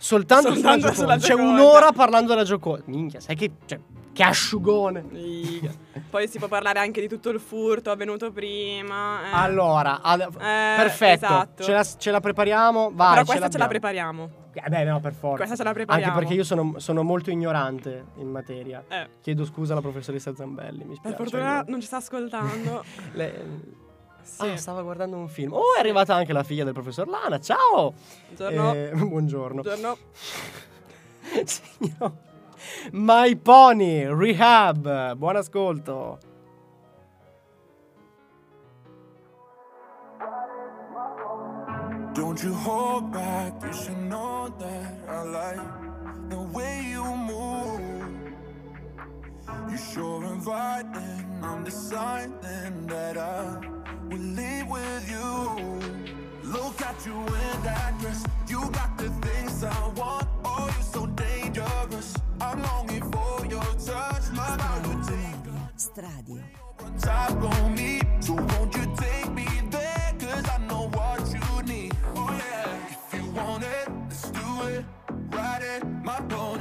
Soltanto, 0.00 0.52
Soltanto 0.54 0.92
sulla 0.94 1.16
Gioconda. 1.18 1.52
C'è 1.52 1.60
un'ora 1.60 1.92
parlando 1.92 2.28
della 2.28 2.44
Gioconda. 2.44 2.84
Minchia, 2.86 3.20
sai 3.20 3.34
che, 3.36 3.50
cioè, 3.66 3.78
che 4.12 4.22
asciugone. 4.22 5.04
Iga. 5.12 5.70
Poi 6.10 6.26
si 6.28 6.38
può 6.38 6.48
parlare 6.48 6.78
anche 6.78 7.00
di 7.00 7.08
tutto 7.08 7.28
il 7.30 7.38
furto 7.40 7.90
avvenuto 7.90 8.30
prima. 8.32 9.24
eh. 9.26 9.30
Allora, 9.32 10.00
ad- 10.02 10.20
Eh, 10.20 10.26
perfetto. 10.76 11.24
esatto. 11.26 11.62
Ce, 11.62 11.72
la, 11.72 11.84
ce 11.84 12.10
la 12.10 12.20
prepariamo. 12.20 12.90
Vai, 12.92 13.10
Però 13.10 13.20
ce 13.20 13.26
questa 13.26 13.48
ce 13.48 13.58
la 13.58 13.64
l'abbiamo. 13.64 13.68
prepariamo. 13.68 14.30
Eh 14.54 14.68
beh, 14.68 14.84
no, 14.84 15.00
per 15.00 15.12
forza. 15.12 15.36
Questa 15.36 15.54
ce 15.56 15.62
la 15.62 15.72
prepariamo. 15.72 16.10
Anche 16.12 16.18
perché 16.24 16.34
io 16.36 16.44
sono, 16.44 16.74
sono 16.78 17.02
molto 17.02 17.30
ignorante 17.30 18.06
in 18.16 18.28
materia. 18.30 18.82
Eh, 18.88 19.08
Chiedo 19.20 19.44
scusa 19.44 19.72
alla 19.72 19.82
professoressa 19.82 20.34
Zambelli. 20.34 20.84
Mi 20.84 20.98
per 21.00 21.12
spiace. 21.12 21.16
fortuna 21.16 21.64
non 21.68 21.80
ci 21.80 21.86
sta 21.86 21.98
ascoltando. 21.98 22.84
Le- 23.12 23.76
Sì. 24.28 24.46
Ah, 24.46 24.56
stava 24.58 24.82
guardando 24.82 25.16
un 25.16 25.28
film. 25.28 25.52
Oh, 25.54 25.74
è 25.76 25.80
arrivata 25.80 26.14
anche 26.14 26.32
la 26.34 26.42
figlia 26.42 26.62
del 26.64 26.74
professor 26.74 27.06
Lana. 27.08 27.40
Ciao. 27.40 27.94
Buongiorno. 28.34 28.74
Eh, 28.74 28.90
buongiorno. 29.06 29.62
Buongiorno. 29.62 29.96
Signor 31.44 32.12
My 32.92 33.34
Pony 33.34 34.06
Rehab. 34.06 34.82
Buon 35.18 35.36
ascolto. 35.36 36.18
Don't 42.14 42.42
you 42.42 42.52
hold 42.52 43.12
back, 43.12 43.62
you 43.62 43.72
should 43.72 43.98
know 43.98 44.52
that 44.58 44.94
I 45.08 45.22
like 45.22 45.68
the 46.28 46.40
way 46.40 46.84
you 46.90 47.04
move. 47.04 47.80
You're 49.68 49.78
sure 49.78 50.24
inviting, 50.24 51.24
I'm 51.42 51.62
deciding 51.62 52.86
that 52.88 53.16
I 53.16 53.60
will 54.08 54.18
leave 54.18 54.66
with 54.66 55.08
you. 55.08 55.80
Look 56.42 56.82
at 56.82 57.06
you 57.06 57.14
in 57.14 57.62
that 57.62 57.96
dress, 58.00 58.24
you 58.48 58.68
got 58.70 58.98
the 58.98 59.10
things 59.22 59.62
I 59.62 59.88
want. 59.96 60.26
Oh, 60.44 60.68
you're 60.74 60.82
so 60.82 61.06
dangerous. 61.06 62.14
I'm 62.40 62.62
longing 62.62 63.02
for 63.12 63.46
your 63.46 63.62
touch, 63.86 64.22
you 64.86 65.02
take 65.06 65.44
Stradio. 65.76 66.42
top 67.00 67.42
on 67.42 67.74
me. 67.74 68.00
So 68.20 68.34
won't 68.34 68.74
you 68.76 68.86
take 68.96 69.32
me 69.32 69.46
there? 69.70 70.14
Cause 70.20 70.44
I 70.48 70.58
know 70.68 70.88
what 70.90 71.20
you 71.32 71.62
need. 71.64 71.94
Oh 72.16 72.30
yeah. 72.32 72.78
If 72.90 73.14
you 73.20 73.30
want 73.30 73.64
it, 73.64 73.88
let's 74.08 74.30
do 74.30 74.66
it. 74.68 74.84
Ride 75.30 75.62
it, 75.62 75.84
my 76.04 76.20
pony, 76.22 76.57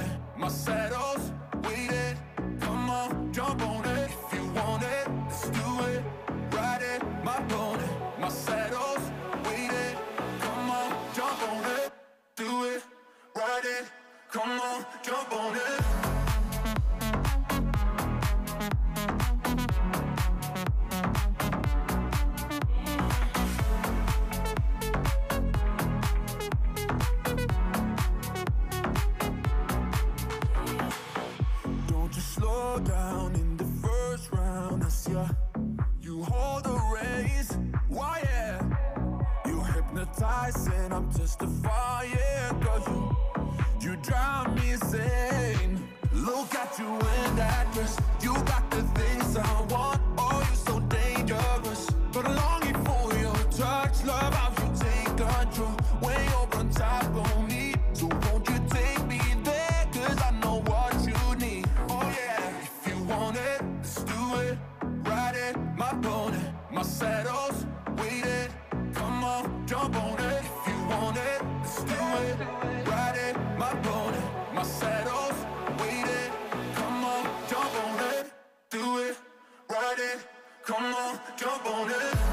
Come 80.68 80.94
on, 80.94 81.18
jump 81.38 81.66
on 81.66 81.90
it. 81.90 82.27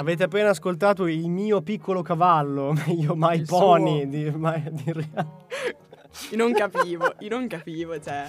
Avete 0.00 0.22
appena 0.24 0.48
ascoltato 0.48 1.06
il 1.06 1.28
mio 1.28 1.60
piccolo 1.60 2.00
cavallo, 2.00 2.72
io 2.96 3.12
My 3.14 3.36
Il 3.36 3.44
Pony 3.44 4.00
suo. 4.00 4.10
di, 4.10 4.32
My- 4.34 4.62
di. 4.70 5.08
Io 6.30 6.36
non 6.38 6.52
capivo, 6.54 7.12
io 7.18 7.28
non 7.28 7.46
capivo, 7.46 8.00
cioè, 8.00 8.24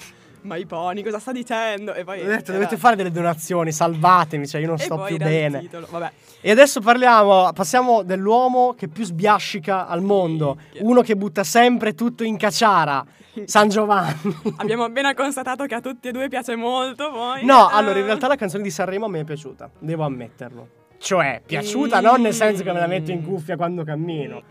i 0.58 0.66
pony 0.66 1.02
cosa 1.02 1.18
sta 1.20 1.32
dicendo? 1.32 1.94
E 1.94 2.04
poi 2.04 2.20
Ho 2.22 2.26
detto, 2.26 2.52
era- 2.52 2.60
dovete 2.60 2.76
fare 2.76 2.98
delle 2.98 3.10
donazioni, 3.10 3.72
salvatemi, 3.72 4.48
cioè 4.50 4.60
io 4.60 4.68
non 4.68 4.76
e 4.76 4.80
sto 4.80 5.02
più 5.04 5.16
bene. 5.16 5.60
titolo. 5.62 5.88
Vabbè, 5.90 6.12
E 6.42 6.52
adesso 6.52 6.82
parliamo, 6.82 7.50
passiamo 7.54 8.04
dell'uomo 8.04 8.74
che 8.78 8.90
più 8.90 9.06
sbiascica 9.06 9.88
al 9.88 10.02
mondo, 10.02 10.58
Minchia. 10.60 10.82
uno 10.84 11.02
che 11.02 11.16
butta 11.16 11.46
sempre 11.46 11.96
tutto 11.96 12.26
in 12.26 12.36
cacciara, 12.36 13.06
San 13.46 13.70
Giovanni. 13.70 14.36
abbiamo 14.58 14.84
appena 14.84 15.14
constatato 15.14 15.66
che 15.68 15.76
a 15.76 15.80
tutti 15.80 16.10
e 16.10 16.12
due 16.12 16.28
piace 16.28 16.58
molto, 16.58 17.10
poi... 17.12 17.46
No, 17.46 17.70
eh, 17.72 17.76
allora 17.76 17.98
in 17.98 18.06
realtà 18.06 18.28
la 18.28 18.36
canzone 18.36 18.62
di 18.62 18.70
Sanremo 18.72 19.06
a 19.06 19.10
me 19.10 19.22
è 19.22 19.24
piaciuta, 19.24 19.70
devo 19.80 20.04
ammetterlo. 20.04 20.80
Cioè, 21.02 21.42
piaciuta 21.44 22.00
non 22.00 22.22
nel 22.22 22.34
senso 22.34 22.62
che 22.62 22.72
me 22.72 22.78
la 22.80 22.86
metto 22.86 23.10
in 23.10 23.24
cuffia 23.24 23.56
quando 23.56 23.84
cammino. 23.84 24.44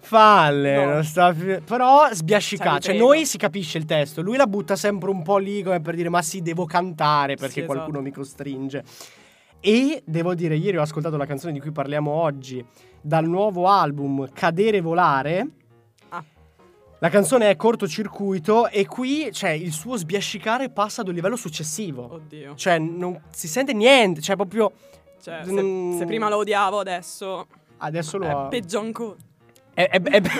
Falle, 0.00 0.84
No. 0.84 0.92
non 0.92 1.04
sta 1.04 1.32
più- 1.32 1.62
però 1.64 2.08
sbiascicata. 2.12 2.78
Cioè, 2.78 2.92
Cioè, 2.92 3.00
noi 3.00 3.24
si 3.24 3.38
capisce 3.38 3.78
il 3.78 3.86
testo, 3.86 4.20
lui 4.20 4.36
la 4.36 4.46
butta 4.46 4.76
sempre 4.76 5.08
un 5.10 5.22
po' 5.22 5.38
lì 5.38 5.62
come 5.62 5.80
per 5.80 5.94
dire 5.96 6.10
ma 6.10 6.20
sì, 6.22 6.42
devo 6.42 6.66
cantare 6.66 7.36
perché 7.36 7.60
Sì, 7.62 7.64
qualcuno 7.66 8.00
esatto. 8.00 8.02
mi 8.02 8.10
costringe. 8.12 8.84
E 9.58 10.02
devo 10.04 10.34
dire, 10.34 10.54
ieri 10.56 10.76
ho 10.76 10.82
ascoltato 10.82 11.16
la 11.16 11.24
canzone 11.26 11.54
di 11.54 11.60
cui 11.60 11.72
parliamo 11.72 12.10
oggi 12.10 12.62
dal 13.00 13.24
nuovo 13.26 13.66
album 13.66 14.28
Cadere 14.32 14.76
e 14.76 14.80
Volare. 14.82 15.48
Ah. 16.10 16.22
La 16.98 17.08
canzone 17.08 17.48
è 17.50 17.56
cortocircuito 17.56 18.68
e 18.68 18.86
qui, 18.86 19.30
cioè, 19.32 19.50
il 19.50 19.72
suo 19.72 19.96
sbiascicare 19.96 20.68
passa 20.68 21.00
ad 21.00 21.08
un 21.08 21.14
livello 21.14 21.36
successivo. 21.36 22.12
Oddio. 22.12 22.54
Cioè, 22.54 22.78
non 22.78 23.20
si 23.30 23.48
sente 23.48 23.72
niente, 23.72 24.20
cioè 24.20 24.36
proprio 24.36 24.70
Cioè, 25.22 25.42
se, 25.44 25.50
Mm. 25.62 25.98
se 25.98 26.04
prima 26.04 26.28
lo 26.28 26.36
odiavo, 26.38 26.78
adesso 26.78 27.46
adesso 27.78 28.16
lo 28.18 28.26
è 28.26 28.48
peggio 28.48 28.78
ancora. 28.80 29.16
È- 29.74 29.88
è- 29.90 30.00
è- 30.00 30.22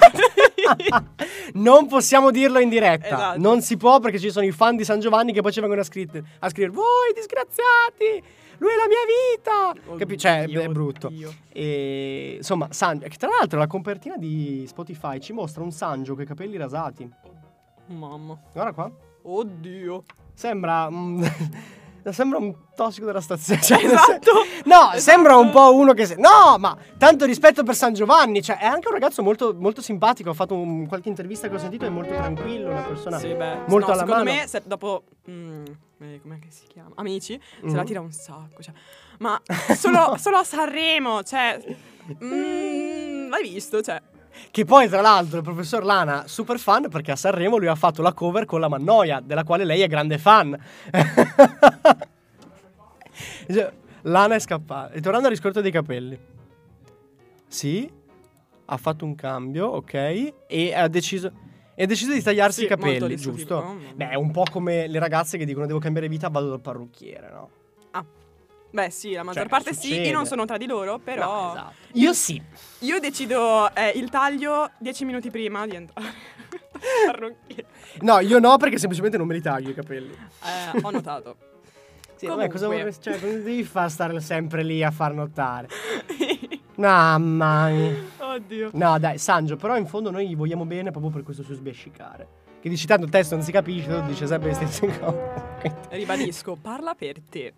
non 1.55 1.87
possiamo 1.87 2.31
dirlo 2.31 2.59
in 2.59 2.69
diretta. 2.69 3.07
Esatto. 3.07 3.39
Non 3.41 3.61
si 3.63 3.77
può 3.77 3.99
perché 4.01 4.19
ci 4.19 4.31
sono 4.31 4.47
i 4.47 4.53
fan 4.53 4.77
di 4.77 4.85
San 4.85 5.01
Giovanni 5.01 5.33
che 5.33 5.41
poi 5.43 5.53
ci 5.53 5.61
vengono 5.61 5.81
a, 5.81 5.85
scritte- 5.85 6.23
a 6.41 6.49
scrivere: 6.49 6.73
Voi 6.75 7.13
disgraziati! 7.15 8.35
Lui 8.59 8.71
è 8.71 8.77
la 8.77 8.87
mia 8.89 9.77
vita! 9.85 9.97
Capi- 9.99 10.17
Cioè, 10.17 10.45
Oddio, 10.45 10.61
è 10.63 10.69
brutto. 10.69 11.07
oddio. 11.09 11.31
E 11.53 12.35
insomma, 12.39 12.69
San- 12.71 13.01
che 13.01 13.17
tra 13.19 13.29
l'altro 13.29 13.59
la 13.59 13.67
copertina 13.67 14.17
di 14.17 14.65
Spotify 14.67 15.21
ci 15.21 15.33
mostra 15.35 15.63
un 15.63 15.71
Sangio 15.73 16.15
con 16.15 16.23
i 16.23 16.27
capelli 16.27 16.57
rasati. 16.57 17.09
Mamma. 17.89 18.39
Guarda 18.53 18.73
qua. 18.73 18.91
Oddio. 19.23 20.05
Sembra. 20.33 20.89
mm, 20.91 21.23
sembra 22.13 22.39
un 22.39 22.55
tossico 22.75 23.07
della 23.07 23.21
stazione. 23.21 23.61
Cioè, 23.63 23.83
nel 23.83 23.93
Esatto. 23.93 24.31
sen- 24.33 24.63
No, 24.65 24.91
sembra 24.99 25.37
un 25.37 25.51
po' 25.51 25.75
uno 25.75 25.93
che. 25.93 26.07
se- 26.07 26.17
No, 26.17 26.57
ma 26.59 26.77
tanto 26.99 27.25
rispetto 27.25 27.63
per 27.63 27.75
San 27.75 27.93
Giovanni. 27.95 28.43
Cioè, 28.43 28.59
è 28.59 28.65
anche 28.67 28.89
un 28.89 28.95
ragazzo 28.95 29.23
molto, 29.23 29.55
molto 29.57 29.81
simpatico. 29.83 30.31
Ho 30.31 30.35
fatto 30.35 30.55
un- 30.55 30.87
qualche 30.87 31.09
intervista 31.09 31.49
che 31.49 31.55
ho 31.55 31.59
sentito. 31.59 31.85
È 31.85 31.89
molto 31.89 32.13
tranquillo. 32.15 32.71
Una 32.71 32.83
persona. 32.83 33.19
Sì, 33.19 33.35
beh, 33.35 33.57
molto 33.69 33.87
no, 33.87 33.93
alla 33.93 34.03
secondo 34.05 34.25
mano. 34.25 34.37
me 34.41 34.47
se 34.47 34.63
dopo 34.65 35.05
mm, 35.31 35.65
eh, 36.01 36.21
com'è 36.23 36.39
che 36.39 36.49
si 36.51 36.67
chiama? 36.67 36.91
Amici, 36.97 37.41
se 37.61 37.67
Mhm. 37.67 37.75
la 37.77 37.85
tira 37.85 38.01
un 38.01 38.13
sacco, 38.13 38.63
cioè. 38.63 38.75
Ma 39.19 39.41
solo, 39.75 40.17
solo 40.21 40.37
a 40.39 40.45
Sanremo, 40.45 41.23
cioè 41.23 41.59
mm, 42.23 43.29
l'hai 43.31 43.43
visto, 43.43 43.81
cioè. 43.83 44.01
Che 44.51 44.65
poi, 44.65 44.89
tra 44.89 45.01
l'altro, 45.01 45.39
il 45.39 45.45
professor 45.45 45.85
Lana, 45.85 46.25
super 46.27 46.59
fan 46.59 46.89
perché 46.89 47.13
a 47.13 47.17
Sanremo 47.17 47.57
lui 47.57 47.67
ha 47.67 47.75
fatto 47.75 48.03
la 48.03 48.13
cover 48.13 48.45
con 48.45 48.61
la 48.61 48.69
Mannoia, 48.69 49.21
della 49.21 49.45
quale 49.45 49.65
lei 49.65 49.81
è 49.83 49.89
grande 49.89 50.19
fan. 50.19 50.59
Cioè, 53.49 53.73
Lana 54.03 54.35
è 54.35 54.39
scappata. 54.39 54.93
E 54.93 55.01
tornando 55.01 55.29
al 55.29 55.33
discorso 55.33 55.61
dei 55.61 55.71
capelli. 55.71 56.19
Sì, 57.49 57.91
ha 58.67 58.77
fatto 58.77 59.05
un 59.05 59.15
cambio, 59.15 59.67
ok, 59.69 60.33
e 60.47 60.75
ha 60.75 60.89
deciso... 60.89 61.33
E 61.75 61.83
ha 61.83 61.87
deciso 61.87 62.13
di 62.13 62.23
tagliarsi 62.23 62.61
Sì, 62.61 62.65
i 62.65 62.69
capelli, 62.69 63.17
giusto? 63.17 63.77
Mia. 63.79 63.93
Beh, 63.95 64.09
è 64.11 64.15
un 64.15 64.31
po' 64.31 64.45
come 64.51 64.87
le 64.87 64.99
ragazze 64.99 65.37
che 65.37 65.45
dicono 65.45 65.67
devo 65.67 65.79
cambiare 65.79 66.09
vita, 66.09 66.29
vado 66.29 66.49
dal 66.49 66.61
parrucchiere, 66.61 67.31
no? 67.31 67.51
Beh, 68.77 68.91
sì, 68.91 69.13
la 69.13 69.23
maggior 69.23 69.41
Cioè, 69.45 69.51
parte 69.51 69.73
sì, 69.73 69.87
succede. 69.89 70.09
io 70.09 70.13
non 70.13 70.27
sono 70.27 70.45
tra 70.45 70.59
di 70.59 70.67
loro, 70.67 70.99
però 70.99 71.47
No, 71.47 71.51
esatto. 71.53 71.75
Io 71.93 72.13
sì. 72.13 72.43
io 72.81 73.01
decido 73.01 73.75
eh, 73.75 73.89
il 73.95 74.11
taglio 74.11 74.71
10 74.77 75.05
minuti 75.07 75.31
prima 75.31 75.67
di 75.67 75.77
entrare. 75.77 76.07
No, 78.01 78.19
io 78.21 78.39
no 78.39 78.59
perché 78.59 78.77
semplicemente 78.77 79.17
non 79.17 79.27
me 79.27 79.33
li 79.33 79.41
taglio 79.41 79.71
i 79.71 79.75
capelli. 79.75 80.13
Eh, 80.13 80.79
ho 80.83 80.91
notato. 80.91 81.37
Sì, 82.17 82.27
vabbè, 82.27 82.49
cosa 82.49 82.65
Comunque. 82.65 82.79
vorresti, 82.79 83.11
cioè, 83.11 83.21
cosa 83.21 83.33
devi 83.39 83.63
far 83.63 83.91
stare 83.91 84.19
sempre 84.21 84.63
lì 84.63 84.83
a 84.83 84.91
far 84.91 85.13
notare? 85.13 85.69
Mamma 86.77 87.69
mia. 87.69 87.95
Oddio. 88.19 88.71
No, 88.73 88.99
dai, 88.99 89.19
Sangio, 89.19 89.57
però 89.57 89.77
in 89.77 89.87
fondo 89.87 90.11
noi 90.11 90.27
gli 90.29 90.35
vogliamo 90.37 90.65
bene 90.65 90.91
proprio 90.91 91.11
per 91.13 91.23
questo 91.23 91.43
suo 91.43 91.55
sbiascicare. 91.55 92.27
Che 92.61 92.69
dici 92.71 92.87
tanto 92.87 93.05
il 93.05 93.11
testo 93.11 93.35
non 93.37 93.45
si 93.45 93.53
capisce, 93.53 93.89
tu 93.91 94.01
dice 94.07 94.27
sempre 94.27 94.49
le 94.49 94.55
stesse 94.55 94.99
cose. 94.99 95.75
Ribadisco, 95.91 96.57
parla 96.61 96.95
per 96.95 97.21
te. 97.21 97.53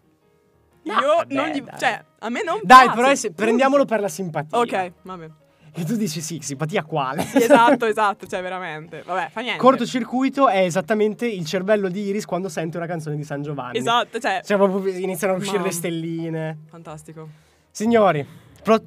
No, 0.95 1.01
io 1.01 1.15
vabbè, 1.17 1.35
non 1.35 1.49
gli. 1.49 1.61
dai. 1.63 1.79
Cioè, 1.79 2.05
a 2.21 2.29
me 2.29 2.43
non 2.43 2.61
Dai, 2.63 2.85
piace. 2.85 2.97
però 3.01 3.15
se- 3.15 3.33
prendiamolo 3.33 3.85
per 3.85 4.01
la 4.01 4.09
simpatia. 4.09 4.59
Ok, 4.59 4.93
vabbè. 5.03 5.29
E 5.75 5.85
tu 5.85 5.95
dici 5.97 6.21
sì, 6.21 6.39
simpatia 6.43 6.83
quale? 6.83 7.23
Sì, 7.23 7.37
esatto, 7.37 7.87
esatto, 7.87 8.27
cioè 8.27 8.43
veramente. 8.43 9.03
Vabbè, 9.07 9.29
fa 9.31 9.41
niente. 9.43 9.61
Cortocircuito 9.61 10.49
è 10.49 10.65
esattamente 10.65 11.27
il 11.27 11.45
cervello 11.47 11.89
di 11.89 12.01
Iris 12.07 12.25
quando 12.25 12.49
sente 12.49 12.77
una 12.79 12.87
canzone 12.87 13.15
di 13.17 13.23
San 13.23 13.43
Giovanni. 13.43 13.79
Esatto, 13.79 14.19
cioè. 14.19 14.41
Cioè, 14.45 14.57
proprio 14.57 14.93
iniziano 14.93 15.35
a 15.35 15.37
uscire 15.37 15.59
Mamma. 15.59 15.69
le 15.69 15.75
stelline. 15.75 16.59
Fantastico. 16.69 17.29
Signori, 17.71 18.27
plot, 18.63 18.83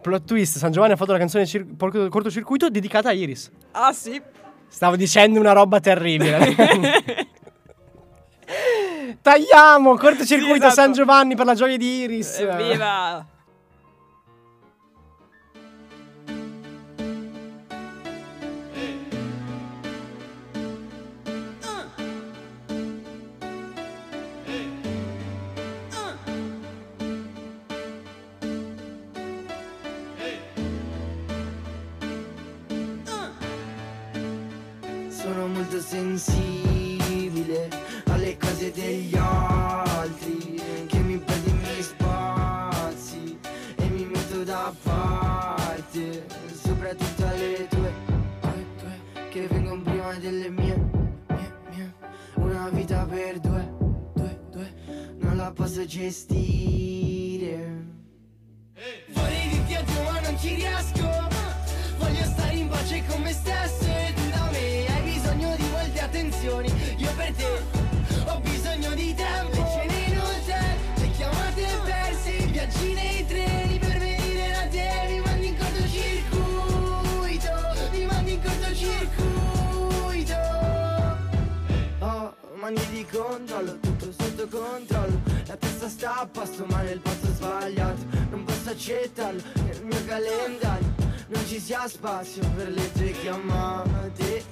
plot 0.00 0.24
twist, 0.24 0.56
San 0.58 0.72
Giovanni 0.72 0.92
ha 0.92 0.96
fatto 0.96 1.12
la 1.12 1.18
canzone 1.18 1.44
cir- 1.46 1.76
cortocircuito 2.08 2.70
dedicata 2.70 3.10
a 3.10 3.12
Iris. 3.12 3.50
Ah, 3.72 3.92
sì. 3.92 4.20
Stavo 4.68 4.96
dicendo 4.96 5.38
una 5.38 5.52
roba 5.52 5.80
terribile. 5.80 6.54
Tagliamo, 9.22 9.96
cortocircuito 9.96 10.54
Sì, 10.54 10.66
esatto. 10.66 10.74
San 10.74 10.92
Giovanni 10.92 11.34
per 11.34 11.46
la 11.46 11.54
gioia 11.54 11.76
di 11.76 12.02
Iris. 12.02 12.38
Evviva! 12.38 13.26
Sono 35.08 35.46
molto 35.46 35.80
sensibile 35.80 36.73
degli 38.74 39.16
altri 39.16 40.60
Che 40.86 40.98
mi 40.98 41.18
perdi 41.18 41.50
i 41.50 41.54
miei 41.54 41.82
spazi 41.82 43.38
e 43.76 43.88
mi 43.88 44.04
metto 44.04 44.44
da 44.44 44.72
parte 44.82 46.26
Soprattutto 46.52 47.26
alle 47.26 47.66
tue, 47.68 47.92
Che 49.30 49.46
vengono 49.46 49.82
prima 49.82 50.14
delle 50.14 50.50
mie, 50.50 50.90
Una 52.34 52.68
vita 52.70 53.06
per 53.06 53.38
due, 53.38 53.72
due, 54.50 54.74
Non 55.18 55.36
la 55.36 55.52
posso 55.52 55.84
gestire. 55.86 57.92
Vorrei 59.12 59.48
dirti 59.48 59.74
addio 59.74 60.02
ma 60.02 60.20
non 60.20 60.38
ci 60.38 60.54
riesco 60.54 61.08
Voglio 61.98 62.24
stare 62.24 62.54
in 62.54 62.68
pace 62.68 63.02
con 63.06 63.22
me 63.22 63.32
stesso 63.32 63.84
e 63.84 64.12
tu 64.14 64.28
da 64.30 64.48
me 64.50 64.86
Hai 64.86 65.02
bisogno 65.02 65.54
di 65.56 65.64
molte 65.70 66.00
attenzioni 66.00 66.72
Io 66.96 67.10
per 67.16 67.32
te 67.34 67.83
Le 69.16 69.64
cene 69.72 70.14
non 70.14 70.34
c'è, 70.44 70.76
le 70.96 71.10
chiamate 71.12 71.66
perse 71.84 72.32
viaggi 72.46 72.92
nei 72.94 73.24
treni 73.26 73.78
per 73.78 73.98
venire 73.98 74.50
da 74.52 74.66
te 74.66 75.06
Mi 75.08 75.20
mandi 75.20 75.46
in 75.46 75.56
cortocircuito 75.56 77.50
Mi 77.92 78.06
mandi 78.06 78.32
in 78.32 78.42
cortocircuito 78.42 80.34
Ho 82.00 82.34
manie 82.56 82.86
di 82.90 83.06
controllo, 83.10 83.78
tutto 83.78 84.10
sotto 84.10 84.48
controllo 84.48 85.20
La 85.46 85.56
testa 85.56 85.88
sta 85.88 86.20
a 86.20 86.26
posto 86.26 86.64
ma 86.66 86.82
nel 86.82 86.98
posto 86.98 87.26
sbagliato 87.34 88.02
Non 88.30 88.42
posso 88.44 88.70
accettarlo 88.70 89.40
nel 89.64 89.84
mio 89.84 90.04
calendario 90.06 90.92
Non 91.28 91.46
ci 91.46 91.60
sia 91.60 91.86
spazio 91.88 92.42
per 92.54 92.68
le 92.70 92.92
tue 92.92 93.12
chiamate. 93.12 94.42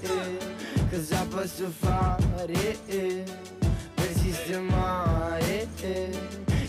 Cosa 0.91 1.27
posso 1.31 1.71
fare 1.71 2.79
sistemare 4.23 5.67
eh, 5.81 6.11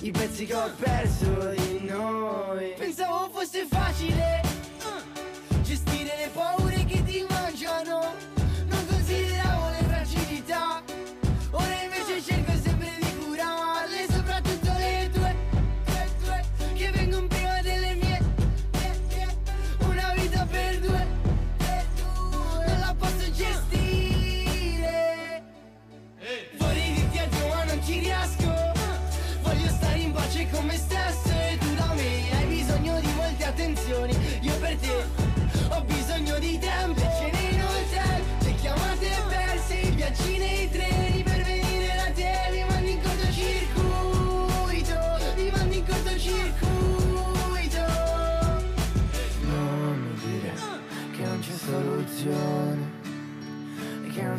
I 0.01 0.11
pezzi 0.11 0.45
che 0.45 0.55
ho 0.55 0.71
perso 0.75 1.53
di 1.55 1.85
noi. 1.87 2.73
Pensavo 2.75 3.29
fosse 3.31 3.65
facile 3.69 4.52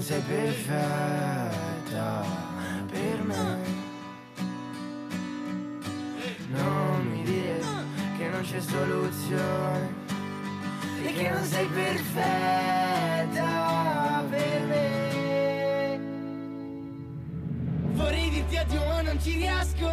sei 0.04 0.20
perfetta 0.20 0.92
per 2.90 3.22
me 3.22 3.58
non 6.48 7.06
mi 7.10 7.22
dire 7.22 7.58
che 8.18 8.28
non 8.28 8.42
c'è 8.42 8.60
soluzione 8.60 9.94
e 11.06 11.12
che 11.14 11.30
non 11.30 11.42
sei 11.42 11.66
perfetta 11.68 13.02
per 14.28 14.60
me. 14.66 15.98
Vorrei 17.92 18.28
dirti 18.28 18.58
addio 18.58 18.84
ma 18.84 19.00
non 19.00 19.18
ci 19.22 19.36
riesco. 19.36 19.90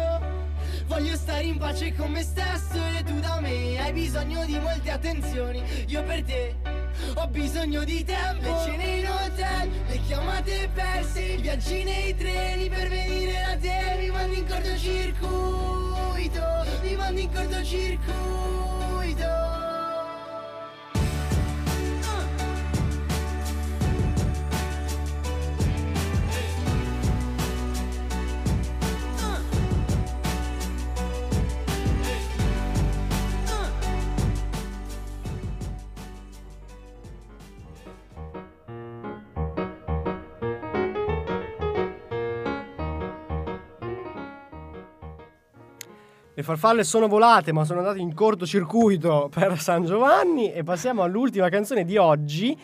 Voglio 0.88 1.16
stare 1.16 1.44
in 1.44 1.56
pace 1.56 1.94
con 1.94 2.10
me 2.10 2.22
stesso 2.22 2.76
e 2.98 3.02
tu 3.02 3.18
da 3.18 3.40
me 3.40 3.80
hai 3.80 3.92
bisogno 3.92 4.44
di 4.44 4.58
molte 4.58 4.90
attenzioni. 4.90 5.62
Io 5.86 6.02
per 6.02 6.22
te 6.22 6.81
ho 7.14 7.26
bisogno 7.28 7.84
di 7.84 8.04
tempo. 8.04 8.42
Le 8.42 8.54
cene 8.64 8.84
in 8.84 9.08
hotel, 9.08 9.70
le 9.88 10.00
chiamate 10.06 10.68
perse, 10.72 11.20
i 11.20 11.40
viaggi 11.40 11.82
nei 11.84 12.16
treni 12.16 12.68
per 12.68 12.88
venire 12.88 13.44
da 13.46 13.56
te. 13.56 13.96
Mi 13.98 14.10
mandi 14.10 14.38
in 14.38 14.46
cortocircuito, 14.46 16.42
mi 16.82 16.94
mandi 16.94 17.22
in 17.22 17.32
cortocircuito. 17.32 19.71
Le 46.42 46.48
farfalle 46.48 46.82
sono 46.82 47.06
volate, 47.06 47.52
ma 47.52 47.64
sono 47.64 47.78
andate 47.78 48.00
in 48.00 48.14
cortocircuito 48.14 49.30
per 49.32 49.60
San 49.60 49.84
Giovanni. 49.84 50.52
E 50.52 50.64
passiamo 50.64 51.04
all'ultima 51.04 51.48
canzone 51.48 51.84
di 51.84 51.96
oggi. 51.96 52.58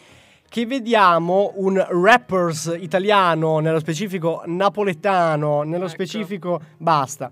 Che 0.49 0.67
vediamo 0.67 1.53
un 1.59 1.87
rappers 1.89 2.77
italiano, 2.81 3.61
nello 3.61 3.79
specifico 3.79 4.43
napoletano, 4.47 5.63
nello 5.63 5.85
Ecco. 5.85 5.93
specifico 5.93 6.61
basta. 6.77 7.31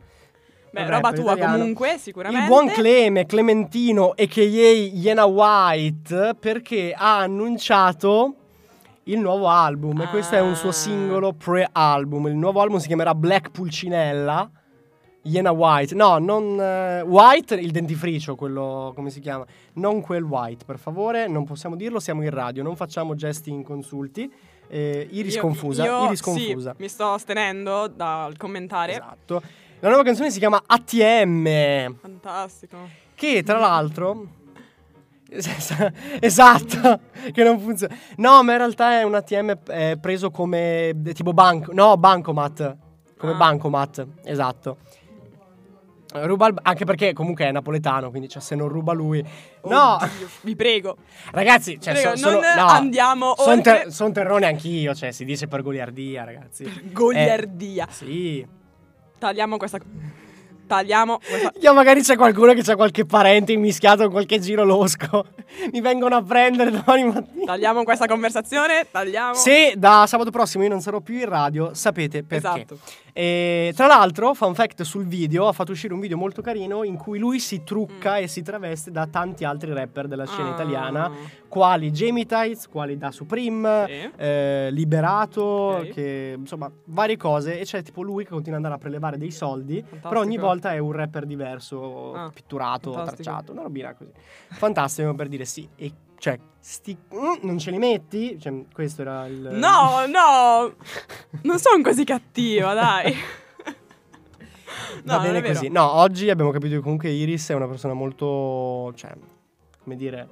Beh, 0.71 0.83
Un 0.83 0.89
roba 0.91 1.11
tua 1.13 1.33
italiano. 1.33 1.57
comunque, 1.59 1.97
sicuramente. 1.99 2.43
Il 2.43 2.49
buon 2.49 2.69
Cleme, 2.69 3.27
Clementino, 3.27 4.11
a.k.a. 4.11 4.43
Iena 4.43 5.25
White, 5.25 6.37
perché 6.39 6.95
ha 6.97 7.19
annunciato 7.19 8.35
il 9.05 9.19
nuovo 9.19 9.49
album. 9.49 10.01
E 10.03 10.07
questo 10.11 10.37
è 10.37 10.41
un 10.41 10.55
suo 10.55 10.69
Ah. 10.69 10.73
singolo 10.73 11.33
pre-album. 11.33 12.29
Il 12.29 12.37
nuovo 12.37 12.61
album 12.61 12.79
si 12.79 12.87
chiamerà 12.87 13.17
Black 13.17 13.51
Pulcinella. 13.51 14.49
Iena 15.27 15.51
White, 15.51 15.95
no, 15.95 16.19
non 16.19 16.59
eh, 16.61 17.01
White, 17.03 17.55
il 17.55 17.71
dentifricio, 17.71 18.35
quello 18.37 18.93
come 18.95 19.11
si 19.11 19.21
chiama? 19.21 19.45
Non 19.75 20.01
quel 20.01 20.23
White, 20.23 20.65
per 20.65 20.79
favore, 20.79 21.27
non 21.29 21.45
possiamo 21.45 21.77
dirlo, 21.77 21.99
siamo 22.01 22.23
in 22.23 22.31
radio, 22.31 22.63
non 22.63 22.77
facciamo 22.77 23.15
gesti 23.15 23.51
inconsulti. 23.51 24.33
Eh, 24.69 25.07
Iris 25.11 25.35
Io- 25.37 25.41
confusa, 25.43 25.85
io, 25.85 26.05
Iris 26.07 26.19
sì, 26.19 26.25
confusa. 26.25 26.75
mi 26.79 26.89
sto 26.89 27.13
astenendo 27.13 27.87
dal 27.89 28.37
commentare. 28.37 28.93
Esatto. 28.93 29.43
La 29.81 29.89
nuova 29.89 30.03
canzone 30.05 30.31
si 30.31 30.39
chiama 30.39 30.63
ATM. 30.65 31.95
Fantastico. 32.01 32.77
Che 33.15 33.43
tra 33.43 33.59
l'altro. 33.59 34.27
esatto, 36.21 37.01
che 37.33 37.43
non 37.43 37.59
funziona. 37.59 37.95
No, 38.17 38.43
ma 38.43 38.53
in 38.53 38.59
realtà 38.59 39.01
è 39.01 39.03
un 39.03 39.15
ATM 39.15 39.59
eh, 39.69 39.99
preso 40.01 40.31
come 40.31 40.89
eh, 40.89 41.13
tipo 41.13 41.33
banco. 41.33 41.73
No, 41.73 41.97
bancomat. 41.97 42.77
Come 43.19 43.33
Ah. 43.33 43.37
bancomat, 43.37 44.07
esatto. 44.25 44.77
Ruba 46.25 46.47
il- 46.49 46.59
anche 46.63 46.85
perché 46.85 47.13
comunque 47.13 47.45
è 47.47 47.53
napoletano, 47.53 48.11
quindi 48.11 48.29
cioè, 48.29 48.41
se 48.41 48.55
non 48.55 48.69
ruba 48.69 48.93
lui. 48.93 49.23
No, 49.65 49.95
Oddio, 49.95 50.29
vi 50.43 50.57
prego. 50.57 50.97
ragazzi, 51.33 51.79
cioè, 51.81 51.93
Prego, 51.95 52.11
so- 52.11 52.17
sono, 52.17 52.41
non 52.41 52.55
no, 52.57 52.67
andiamo 52.67 53.35
Sono 53.37 53.53
oltre- 53.53 53.91
son 53.91 54.13
terrone 54.13 54.47
anch'io, 54.47 54.95
cioè 54.95 55.11
si 55.13 55.25
dice 55.25 55.47
per 55.49 55.63
goliardia, 55.63 56.25
ragazzi. 56.25 56.91
Goliardia. 56.93 57.87
Eh, 57.89 57.93
sì. 57.93 58.47
Tagliamo 59.19 59.57
questa. 59.57 59.79
Tagliamo 60.67 61.19
questa. 61.19 61.53
Io 61.61 61.73
magari 61.75 62.03
c'è 62.03 62.17
qualcuno 62.17 62.53
che 62.53 62.63
c'ha 62.63 62.75
qualche 62.75 63.05
parente 63.07 63.53
immischiato 63.53 64.03
con 64.03 64.11
qualche 64.11 64.41
giro 64.41 64.65
losco. 64.65 65.25
Mi 65.73 65.81
vengono 65.81 66.17
a 66.17 66.23
prendere 66.23 66.73
domani 66.73 67.05
mattina. 67.05 67.45
Tagliamo 67.45 67.85
questa 67.85 68.07
conversazione. 68.07 68.87
Tagliamo. 68.91 69.35
Se 69.35 69.75
da 69.77 70.07
sabato 70.09 70.31
prossimo 70.33 70.65
io 70.65 70.71
non 70.71 70.81
sarò 70.81 70.99
più 71.01 71.15
in 71.19 71.29
radio, 71.29 71.73
sapete 71.73 72.25
perché. 72.25 72.47
Esatto. 72.49 72.79
E, 73.19 73.73
tra 73.75 73.87
l'altro, 73.87 74.35
fun 74.35 74.55
fact 74.55 74.83
sul 74.83 75.07
video, 75.07 75.49
ha 75.49 75.53
fatto 75.53 75.73
uscire 75.73 75.95
un 75.95 76.01
video 76.01 76.19
molto 76.19 76.43
carino 76.43 76.83
in 76.85 76.99
cui 76.99 77.19
lui 77.19 77.41
si 77.41 77.65
trucca 77.65 78.19
e 78.19 78.27
si 78.29 78.43
traveste 78.43 78.91
da 78.91 79.07
tanti 79.07 79.43
altri 79.43 79.73
rapper 79.73 80.07
della 80.07 80.27
scena 80.27 80.49
Mm. 80.49 80.51
Ah. 80.51 80.55
italiana, 80.55 81.11
quali 81.49 81.91
Jamie 81.93 82.27
Tights, 82.27 82.69
quali 82.69 82.99
da 82.99 83.11
Supreme, 83.11 83.87
Sì. 83.87 84.11
eh, 84.19 84.69
Liberato, 84.71 85.43
Ok. 85.43 85.89
che 85.95 86.35
insomma 86.37 86.71
varie 86.89 87.17
cose. 87.17 87.59
E 87.59 87.65
c'è 87.65 87.83
tipo 87.83 88.03
lui 88.03 88.25
che 88.25 88.29
continua 88.31 88.59
ad 88.59 88.65
andare 88.65 88.75
a 88.75 88.83
prelevare 88.85 89.17
dei 89.17 89.31
soldi, 89.31 89.83
però 89.83 90.21
ogni 90.21 90.37
Fantastico. 90.37 90.43
volta 90.47 90.73
è 90.75 90.79
un 90.79 90.93
rapper 90.93 91.25
diverso, 91.25 92.13
Ah, 92.13 92.31
pitturato, 92.35 92.93
fantastico. 92.93 93.23
tracciato, 93.23 93.53
una 93.53 93.63
robina 93.63 93.95
così. 93.95 94.11
Fantastico 94.51 95.15
per 95.15 95.29
dire 95.29 95.47
sì. 95.47 95.67
E 95.75 95.91
cioè, 96.19 96.39
sti- 96.59 96.97
mm, 97.15 97.35
non 97.43 97.59
ce 97.59 97.71
li 97.71 97.79
metti? 97.79 98.39
Cioè, 98.39 98.65
questo 98.73 99.03
era 99.03 99.27
il. 99.27 99.37
No, 99.53 100.07
no. 100.07 100.75
Non 101.43 101.59
sono 101.59 101.83
così 101.83 102.05
cattiva, 102.05 102.75
dai. 102.75 103.15
No, 105.05 105.17
Va 105.17 105.19
bene 105.21 105.43
così. 105.43 105.69
No, 105.69 105.91
oggi 105.93 106.29
abbiamo 106.31 106.51
capito 106.51 106.75
che 106.77 106.81
comunque 106.81 107.11
Iris 107.11 107.51
è 107.51 107.55
una 107.55 107.69
persona 107.69 107.95
molto, 107.95 108.93
cioè, 108.95 109.13
come 109.83 109.97
dire, 109.97 110.29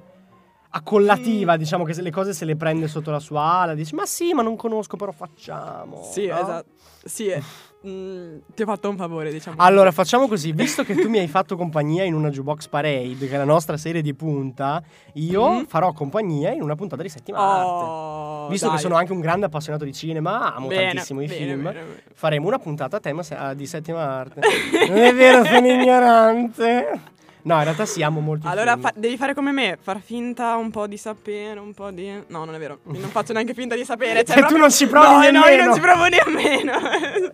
accollativa, 0.77 1.55
Mm. 1.55 1.57
diciamo 1.57 1.83
che 1.85 1.93
se 1.93 2.01
le 2.01 2.11
cose 2.11 2.33
se 2.33 2.43
le 2.45 2.55
prende 2.57 2.87
sotto 2.87 3.09
la 3.09 3.19
sua 3.19 3.41
ala, 3.61 3.73
dice 3.73 3.95
"Ma 3.95 4.05
sì, 4.05 4.33
ma 4.33 4.41
non 4.41 4.55
conosco, 4.57 4.97
però 4.97 5.11
facciamo". 5.11 6.03
Sì, 6.11 6.27
no? 6.27 6.39
esatto. 6.39 6.69
Sì, 7.05 7.27
eh, 7.27 7.41
mm, 7.87 8.37
ti 8.55 8.63
ho 8.63 8.65
fatto 8.65 8.89
un 8.89 8.97
favore, 8.97 9.31
diciamo. 9.31 9.57
Allora, 9.59 9.91
facciamo 9.91 10.27
così, 10.27 10.51
visto 10.53 10.83
che 10.83 10.95
tu 10.95 11.07
mi 11.07 11.19
hai 11.19 11.27
fatto 11.27 11.55
compagnia 11.55 12.03
in 12.03 12.13
una 12.15 12.29
Jukebox 12.29 12.67
Parade, 12.67 13.15
che 13.27 13.29
è 13.35 13.37
la 13.37 13.43
nostra 13.45 13.77
serie 13.77 14.01
di 14.01 14.13
punta, 14.15 14.81
io 15.13 15.59
Mm. 15.59 15.63
farò 15.65 15.93
compagnia 15.93 16.51
in 16.51 16.61
una 16.63 16.75
puntata 16.75 17.03
di 17.03 17.09
settima 17.09 17.37
arte. 17.39 17.83
Oh, 17.85 18.47
Visto 18.49 18.65
che 18.67 18.73
dai. 18.73 18.81
sono 18.81 18.95
anche 18.95 19.11
un 19.11 19.19
grande 19.21 19.45
appassionato 19.45 19.85
di 19.85 19.93
cinema, 19.93 20.53
amo 20.55 20.67
Bene, 20.67 20.87
tantissimo 20.87 21.21
i 21.21 21.27
bene, 21.27 21.39
film, 21.45 21.61
bene, 21.63 21.79
bene. 21.79 22.03
faremo 22.13 22.47
una 22.47 22.59
puntata 22.59 22.97
a 22.97 22.99
tema 22.99 23.23
se- 23.23 23.35
ah, 23.35 23.53
di 23.53 23.65
settima 23.67 24.01
arte. 24.01 24.41
non 24.89 24.97
è 24.97 25.13
vero, 25.13 25.45
sono 25.45 25.67
ignorante. 25.67 27.13
No, 27.45 27.57
in 27.57 27.63
realtà 27.63 27.85
sì, 27.85 28.01
amo 28.01 28.21
molto 28.21 28.47
Allora 28.47 28.75
fa- 28.75 28.91
devi 28.95 29.17
fare 29.17 29.35
come 29.35 29.51
me, 29.51 29.77
far 29.79 29.99
finta 30.01 30.55
un 30.55 30.71
po' 30.71 30.87
di 30.87 30.97
sapere, 30.97 31.59
un 31.59 31.75
po' 31.75 31.91
di... 31.91 32.09
No, 32.27 32.43
non 32.43 32.55
è 32.55 32.57
vero, 32.57 32.79
io 32.91 32.99
non 32.99 33.09
faccio 33.09 33.33
neanche 33.33 33.53
finta 33.53 33.75
di 33.75 33.85
sapere. 33.85 34.23
Cioè, 34.23 34.33
tu 34.37 34.39
proprio- 34.41 34.57
non 34.61 34.71
ci 34.71 34.87
provi 34.87 35.07
no, 35.07 35.17
No, 35.17 35.23
io 35.25 35.31
nemmeno. 35.31 35.63
non 35.65 35.73
ci 35.75 35.79
provo 35.81 36.05
nemmeno. 36.07 36.73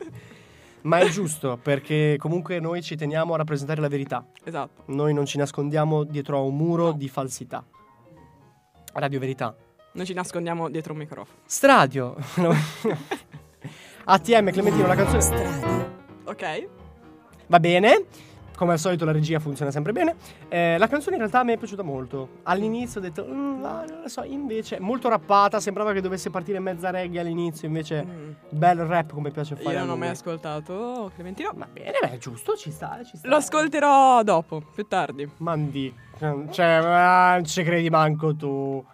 Ma 0.84 0.98
è 1.00 1.08
giusto, 1.08 1.58
perché 1.62 2.18
comunque 2.20 2.60
noi 2.60 2.82
ci 2.82 2.98
teniamo 2.98 3.34
a 3.34 3.38
rappresentare 3.38 3.80
la 3.80 3.88
verità. 3.88 4.26
esatto. 4.44 4.84
Noi 4.88 5.14
non 5.14 5.26
ci 5.26 5.38
nascondiamo 5.38 6.04
dietro 6.04 6.38
a 6.38 6.42
un 6.42 6.58
muro 6.58 6.92
di 6.92 7.08
falsità. 7.08 7.64
Radio 8.94 9.20
Verità. 9.20 9.56
Noi 9.94 10.06
ci 10.06 10.14
nascondiamo 10.14 10.70
dietro 10.70 10.92
un 10.92 11.00
microfono. 11.00 11.38
Stradio. 11.46 12.16
ATM 14.06 14.52
Clementino, 14.52 14.88
la 14.88 14.96
canzone. 14.96 15.22
Stradio. 15.22 15.92
Ok? 16.26 16.68
Va 17.48 17.60
bene. 17.60 18.06
Come 18.62 18.74
al 18.74 18.80
solito 18.80 19.06
la 19.06 19.12
regia 19.12 19.40
funziona 19.40 19.72
sempre 19.72 19.92
bene. 19.92 20.16
Eh, 20.48 20.78
la 20.78 20.86
canzone 20.88 21.16
in 21.16 21.22
realtà 21.24 21.44
mi 21.44 21.52
è 21.52 21.58
piaciuta 21.58 21.82
molto. 21.82 22.42
All'inizio 22.44 23.00
ho 23.00 23.04
detto, 23.04 23.26
"Mm, 23.28 23.60
no, 23.60 23.84
non 23.90 24.02
lo 24.04 24.08
so, 24.08 24.22
invece 24.24 24.80
molto 24.80 25.10
rappata, 25.10 25.60
sembrava 25.60 25.94
che 25.94 26.00
dovesse 26.00 26.30
partire 26.30 26.60
mezza 26.60 26.92
reggae 26.92 27.22
all'inizio, 27.22 27.68
invece 27.68 28.04
Mm. 28.06 28.32
bel 28.50 28.78
rap 28.86 29.14
come 29.14 29.32
piace 29.32 29.56
fare. 29.56 29.74
Io 29.74 29.80
non 29.80 29.90
ho 29.90 29.96
mai 29.98 30.10
ascoltato 30.10 31.10
Clementino. 31.16 31.54
Va 31.56 31.68
bene, 31.74 31.94
beh, 32.04 32.20
giusto, 32.20 32.56
ci 32.56 32.70
sta, 32.70 33.00
ci 33.04 33.18
sta. 33.18 33.28
Lo 33.28 33.38
ascolterò 33.38 34.22
dopo, 34.22 34.62
più 34.76 34.86
tardi. 34.86 35.28
Mandi. 35.38 35.92
Cioè, 36.20 36.82
non 36.82 37.44
ci 37.46 37.64
credi 37.64 37.90
manco 37.90 38.36
tu. 38.36 38.86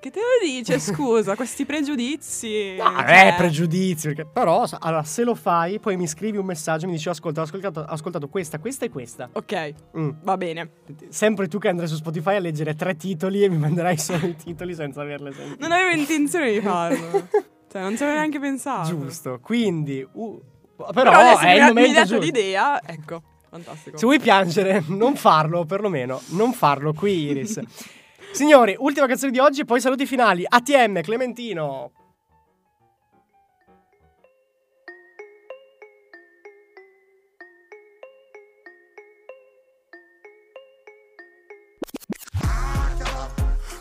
Che 0.00 0.10
te 0.10 0.20
lo 0.20 0.46
dice, 0.46 0.78
scusa, 0.78 1.34
questi 1.36 1.64
pregiudizi. 1.64 2.76
No, 2.76 2.84
cioè, 2.98 3.32
è 3.32 3.36
pregiudizio. 3.36 4.14
perché- 4.14 4.30
Però, 4.32 4.64
allora, 4.80 5.02
se 5.02 5.24
lo 5.24 5.34
fai, 5.34 5.78
poi 5.80 5.96
mi 5.96 6.06
scrivi 6.06 6.36
un 6.38 6.46
messaggio 6.46 6.84
e 6.84 6.88
mi 6.88 6.94
dici: 6.94 7.08
Ascolta, 7.08 7.40
ho 7.40 7.44
ascoltato, 7.44 7.80
ho 7.80 7.84
ascoltato 7.84 8.28
questa, 8.28 8.58
questa 8.58 8.84
e 8.84 8.90
questa. 8.90 9.28
Ok, 9.32 9.74
Mm. 9.98 10.10
va 10.22 10.36
bene. 10.36 10.70
Sempre 11.08 11.48
tu 11.48 11.58
che 11.58 11.68
andrai 11.68 11.88
su 11.88 11.96
Spotify 11.96 12.36
a 12.36 12.40
leggere 12.40 12.74
tre 12.74 12.96
titoli 12.96 13.42
e 13.42 13.48
mi 13.48 13.58
manderai 13.58 13.96
solo 13.98 14.26
i 14.26 14.36
titoli 14.36 14.74
senza 14.74 15.02
averle 15.02 15.32
sentite. 15.32 15.56
Non 15.60 15.72
avevo 15.72 15.90
intenzione 15.98 16.52
di 16.52 16.60
farlo. 16.60 17.28
cioè, 17.70 17.82
non 17.82 17.96
ci 17.96 18.02
avevo 18.02 18.18
neanche 18.18 18.38
pensato. 18.40 18.88
Giusto. 18.88 19.38
Quindi, 19.42 20.06
uh, 20.12 20.42
però, 20.76 20.92
Però 20.92 21.38
è 21.38 21.54
il 21.54 21.60
ha- 21.60 21.72
mi 21.72 21.80
hai 21.80 21.88
momento 21.88 22.00
dato 22.00 22.18
l'idea. 22.18 22.80
Ecco, 22.84 23.22
fantastico. 23.48 23.96
Se 23.96 24.04
vuoi 24.04 24.18
piangere, 24.18 24.82
non 24.88 25.14
farlo, 25.16 25.64
perlomeno. 25.64 26.20
Non 26.30 26.52
farlo 26.52 26.92
qui, 26.92 27.26
Iris. 27.30 27.60
Signori, 28.34 28.74
ultima 28.76 29.06
canzone 29.06 29.30
di 29.30 29.38
oggi, 29.38 29.64
poi 29.64 29.80
saluti 29.80 30.06
finali. 30.06 30.44
ATM, 30.44 31.02
Clementino. 31.02 31.92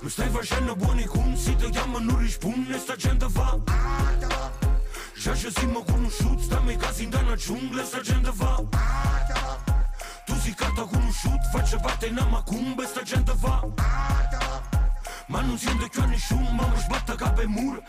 Mi 0.02 0.10
stai 0.10 0.30
facendo 0.30 0.76
buoni 0.76 1.04
consi, 1.06 1.56
ti 1.56 1.70
chiamo 1.72 1.98
e 1.98 2.02
non 2.02 2.20
risponde, 2.20 2.78
sta 2.78 2.96
gente 2.96 3.28
fa 3.30 3.58
Già 5.16 5.34
ci 5.34 5.50
siamo 5.50 5.82
conosciuti, 5.82 6.44
stiamo 6.44 6.70
in 6.70 6.78
casa 6.78 7.02
in 7.02 7.20
una 7.24 7.36
giungla, 7.36 7.84
sta 7.84 8.02
gente 8.02 8.32
fa 8.32 8.64
Tu 10.26 10.36
si 10.36 10.54
carta 10.54 10.84
conosciuto, 10.84 11.42
faccio 11.52 11.80
parte 11.80 12.06
in 12.06 12.18
una 12.18 12.26
macumba, 12.26 12.86
sta 12.86 13.02
gente 13.02 13.34
fa 13.36 14.24
Ma 15.28 15.42
non 15.42 15.58
sento 15.58 15.88
più 15.88 16.02
a 16.02 16.06
nessuno, 16.06 16.50
ma 16.52 16.68
mi 16.68 16.78
sbatta 16.78 17.16
capo 17.16 17.42
e 17.42 17.48
muro. 17.48 17.84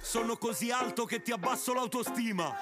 Sono 0.00 0.36
così 0.36 0.70
alto 0.70 1.04
che 1.04 1.22
ti 1.22 1.32
abbasso 1.32 1.74
l'autostima. 1.74 2.52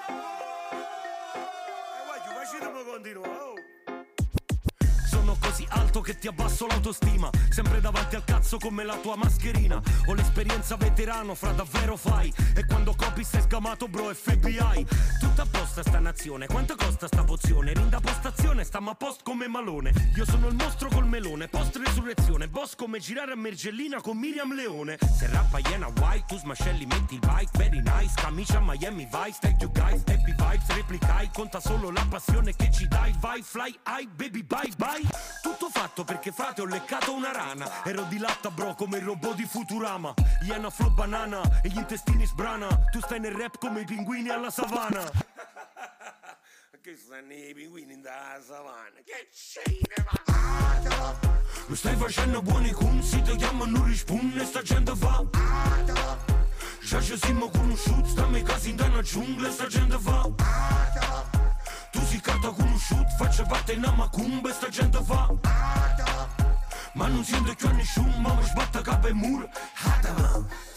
Sono 5.09 5.22
così 5.39 5.65
alto 5.69 6.01
che 6.01 6.17
ti 6.17 6.27
abbasso 6.27 6.67
l'autostima. 6.67 7.29
Sempre 7.49 7.81
davanti 7.81 8.15
al 8.15 8.23
cazzo 8.23 8.57
come 8.57 8.83
la 8.83 8.95
tua 8.97 9.15
mascherina. 9.15 9.81
Ho 10.07 10.13
l'esperienza 10.13 10.75
veterano, 10.75 11.35
fra 11.35 11.51
davvero 11.51 11.95
fai. 11.95 12.33
E 12.55 12.65
quando 12.65 12.93
copi 12.95 13.23
sei 13.23 13.41
scamato 13.41 13.87
bro 13.87 14.13
FBI 14.13 14.85
Tutta 15.19 15.41
a 15.41 15.47
posto 15.49 15.81
sta 15.81 15.99
nazione 15.99 16.45
Quanto 16.47 16.75
costa 16.75 17.07
sta 17.07 17.23
pozione? 17.23 17.73
Rinda 17.73 17.99
postazione, 17.99 18.63
stiamo 18.63 18.91
a 18.91 18.95
post 18.95 19.21
come 19.23 19.47
malone. 19.47 19.91
Io 20.15 20.25
sono 20.25 20.47
il 20.47 20.55
mostro 20.55 20.89
col 20.89 21.07
melone 21.07 21.47
Post 21.47 21.81
resurrezione. 21.83 22.47
Boss 22.47 22.75
come 22.75 22.99
girare 22.99 23.31
a 23.31 23.35
Mergellina 23.35 24.01
con 24.01 24.17
Miriam 24.17 24.53
Leone. 24.53 24.97
Se 24.99 25.27
rappa 25.27 25.59
iena 25.59 25.87
white 25.99 26.25
Tu 26.27 26.37
smascelli 26.37 26.85
metti 26.85 27.15
il 27.15 27.19
bike 27.19 27.57
Very 27.57 27.81
nice. 27.81 28.13
Camicia 28.15 28.59
Miami 28.59 29.07
Vice 29.09 29.37
Thank 29.39 29.61
you 29.61 29.71
guys 29.71 30.01
Happy 30.05 30.33
vibes. 30.35 30.75
Replicai 30.75 31.29
Conta 31.33 31.59
solo 31.59 31.89
la 31.91 32.05
passione 32.07 32.55
che 32.55 32.71
ci 32.71 32.87
dai. 32.87 33.13
Vai 33.19 33.41
fly 33.41 33.77
high 33.85 34.07
baby 34.15 34.43
bye 34.43 34.71
bye 34.77 35.22
Tutto 35.41 35.69
fatto 35.69 36.03
perché 36.03 36.31
frate 36.31 36.61
ho 36.61 36.65
leccato 36.65 37.13
una 37.13 37.31
rana. 37.31 37.83
Ero 37.83 38.03
di 38.03 38.17
latta 38.17 38.49
bro 38.49 38.75
come 38.75 38.97
il 38.97 39.03
robot 39.03 39.35
di 39.35 39.45
Futurama. 39.45 40.13
Iena 40.43 40.69
flow 40.69 40.91
banana 40.91 41.41
E 41.61 41.69
gli 41.69 41.77
intestini 41.77 42.25
sbrana. 42.25 42.67
Tu 42.91 43.01
stai 43.01 43.19
nel 43.19 43.33
rap 43.33 43.57
come 43.57 43.81
i 43.81 43.85
pinguini 43.85 44.29
alla 44.29 44.49
savana. 44.49 45.09
Che 46.83 46.97
stanno 46.97 47.31
i 47.31 47.53
pinguini 47.55 48.01
da 48.01 48.41
savana? 48.45 48.99
Che 49.05 49.29
scene 49.31 49.87
ma 50.03 51.15
Mi 51.67 51.75
stai 51.77 51.95
facendo 51.95 52.41
buoni 52.41 52.71
consi 52.71 53.21
Ti 53.21 53.37
chiamo 53.37 53.63
e 53.63 53.67
non 53.67 53.85
risponde 53.85 54.43
Sta 54.43 54.61
gente 54.61 54.93
fa. 54.93 55.23
Già 56.81 56.99
ci 56.99 57.17
siamo 57.17 57.49
conosciuti 57.49 58.09
Stiamo 58.09 58.35
in 58.35 58.43
casa 58.43 58.67
in 58.67 58.81
una 58.81 59.01
giungla 59.01 59.49
Sta 59.49 59.67
gente 59.67 59.97
fa 59.97 61.42
Tu 61.93 62.05
si 62.05 62.19
carta 62.19 62.49
conosciuto 62.49 63.07
Faccio 63.17 63.45
parte 63.45 63.71
in 63.71 63.79
una 63.79 63.91
macumba 63.91 64.51
Sta 64.51 64.67
gente 64.67 65.01
fa 65.01 65.29
ma 66.95 67.07
non 67.07 67.23
sento 67.23 67.55
più 67.55 67.67
a 67.67 67.71
nessuno, 67.71 68.15
ma 68.19 68.35
mi 68.35 68.43
sbatta 68.43 68.81
capo 68.81 69.07
e 69.07 69.13
muro 69.13 69.49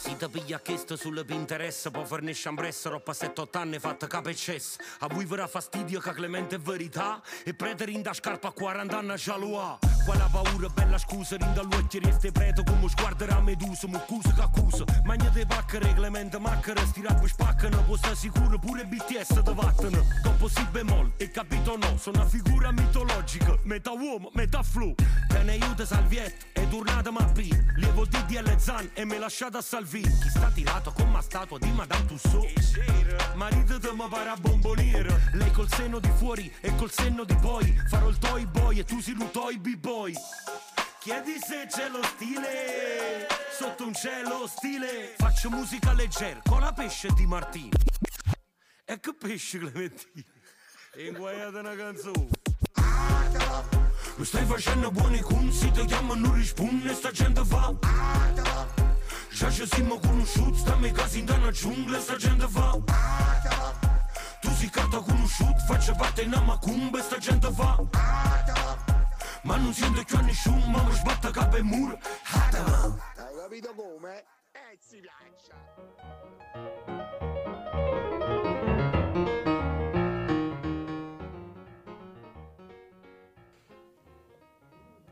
Si 0.07 0.16
ti 0.16 0.28
piglia 0.28 0.61
chiesto 0.61 0.94
sulle 0.94 1.24
Pinterest 1.24 1.90
Poi 1.90 2.07
fornisce 2.07 2.46
ambressa, 2.46 2.90
roba 2.90 3.11
7-8 3.11 3.59
anni 3.59 3.80
fatta 3.80 4.07
capo 4.07 4.28
e 4.28 4.36
cess 4.36 4.76
A 5.00 5.09
voi 5.09 5.24
verrà 5.24 5.48
fastidio 5.48 5.98
che 5.98 6.12
Clemente 6.12 6.54
è 6.54 6.59
verità 6.61 7.20
E 7.44 7.54
prete 7.54 7.86
rinda 7.86 8.12
scarpa 8.12 8.46
a 8.46 8.52
40 8.52 8.98
anni 8.98 9.14
lo 9.38 9.61
ha 9.61 9.76
Quella 10.04 10.28
paura, 10.30 10.68
bella 10.68 10.96
scusa, 10.96 11.36
rinda 11.36 11.62
l'occhio 11.62 11.98
reste 12.00 12.30
preto 12.30 12.62
come 12.62 12.86
a 12.86 13.40
medusa 13.40 13.88
Muccusa 13.88 14.32
che 14.32 14.42
accusa, 14.42 14.84
magna 15.02 15.28
te 15.30 15.44
paccare 15.44 15.92
Clemente 15.92 16.38
macchera, 16.38 16.86
sti 16.86 17.02
rap 17.02 17.26
spaccano 17.26 17.82
Può 17.82 17.96
sta 17.96 18.14
sicuro 18.14 18.61
pure 18.61 18.84
BTS 18.84 19.42
te 19.42 19.54
vattano 19.54 20.04
Dopo 20.22 20.46
si 20.46 20.64
bemol, 20.70 21.14
e 21.16 21.32
capito 21.32 21.76
no 21.76 21.98
Sono 21.98 22.20
una 22.20 22.28
figura 22.28 22.70
mitologica, 22.70 23.59
metà 23.64 23.90
uomo, 23.90 24.30
metà 24.34 24.62
flu. 24.62 24.94
Te 25.26 25.42
ne 25.42 25.52
aiuta 25.52 25.84
salvietto, 25.84 26.46
è 26.52 26.68
tornata 26.68 27.11
ma 27.11 27.24
P 27.24 27.64
Lievo 27.76 28.07
DDL 28.07 28.59
Zan 28.59 28.90
e 28.94 29.04
me 29.04 29.18
lasciata 29.18 29.59
a 29.59 29.62
Salvini 29.97 30.18
Chi 30.18 30.28
sta 30.28 30.51
tirato 30.51 30.92
con 30.92 31.09
una 31.09 31.22
statua 31.22 31.59
di 31.59 31.70
Madame 31.70 32.07
Tussauds. 32.07 32.78
Marito 33.34 33.78
te 33.78 33.92
mi 33.92 34.07
pare 34.09 34.28
a 34.28 34.36
bomboniera 34.36 35.16
Lei 35.32 35.51
col 35.51 35.70
seno 35.72 35.99
di 35.99 36.11
fuori 36.16 36.53
e 36.61 36.74
col 36.76 36.90
senno 36.90 37.24
di 37.24 37.34
poi. 37.36 37.74
Farò 37.88 38.09
il 38.09 38.18
toy 38.18 38.44
boy 38.47 38.78
e 38.78 38.84
tu 38.84 39.01
si 39.01 39.14
lu 39.14 39.30
toy 39.30 39.59
b-boy. 39.59 40.12
Chiedi 41.01 41.38
se 41.38 41.66
c'è 41.68 41.88
lo 41.88 42.03
stile. 42.03 43.26
Sotto 43.59 43.86
un 43.86 43.94
cielo 43.94 44.42
ostile. 44.42 45.14
Faccio 45.16 45.51
musica 45.51 45.92
leggera 45.92 46.40
con 46.44 46.61
la 46.61 46.72
pesce 46.72 47.09
di 47.14 47.26
Martino 47.26 47.76
E 48.84 49.01
che 49.01 49.14
pesce 49.14 49.59
Clementino? 49.59 50.24
Inguaiate 50.97 51.59
una 51.59 51.74
canzone. 51.74 52.28
Mi 54.16 54.24
stai 54.24 54.47
facendo 54.47 54.90
buoni 54.90 55.20
consi, 55.20 55.70
ti 55.70 55.84
chiamo 55.84 56.14
e 56.14 56.16
non 56.16 56.34
risponde, 56.34 56.94
sta 56.94 57.11
gente 57.11 57.44
fa 57.44 58.86
Già 59.37 59.51
ci 59.51 59.66
siamo 59.66 59.99
conosciuti, 59.99 60.57
stiamo 60.57 60.87
in 60.87 60.95
casa 60.95 61.18
in 61.18 61.28
una 61.28 61.51
giungla, 61.51 62.01
sta 62.01 62.16
gente 62.16 62.49
fa 62.49 62.70
Tu 64.41 64.49
si 64.49 64.70
carta 64.70 64.99
conosciuto, 64.99 65.59
faccio 65.59 65.95
parte 65.95 66.22
in 66.22 66.28
una 66.28 66.41
macumba, 66.41 67.03
sta 67.03 67.18
gente 67.18 67.53
fa 67.53 67.78
Ma 69.43 69.57
non 69.57 69.74
sento 69.74 70.03
più 70.05 70.16
a 70.16 70.20
nessuno, 70.22 70.66
ma 70.68 70.82
mi 70.84 70.93
sbatta 70.95 71.30
capo 71.30 71.57
e 71.57 71.62
muro 71.62 71.99
Hai 72.32 73.37
capito 73.37 73.74
come? 73.74 74.24
E 74.53 74.78
si 74.78 75.01
piaccia. 75.01 75.55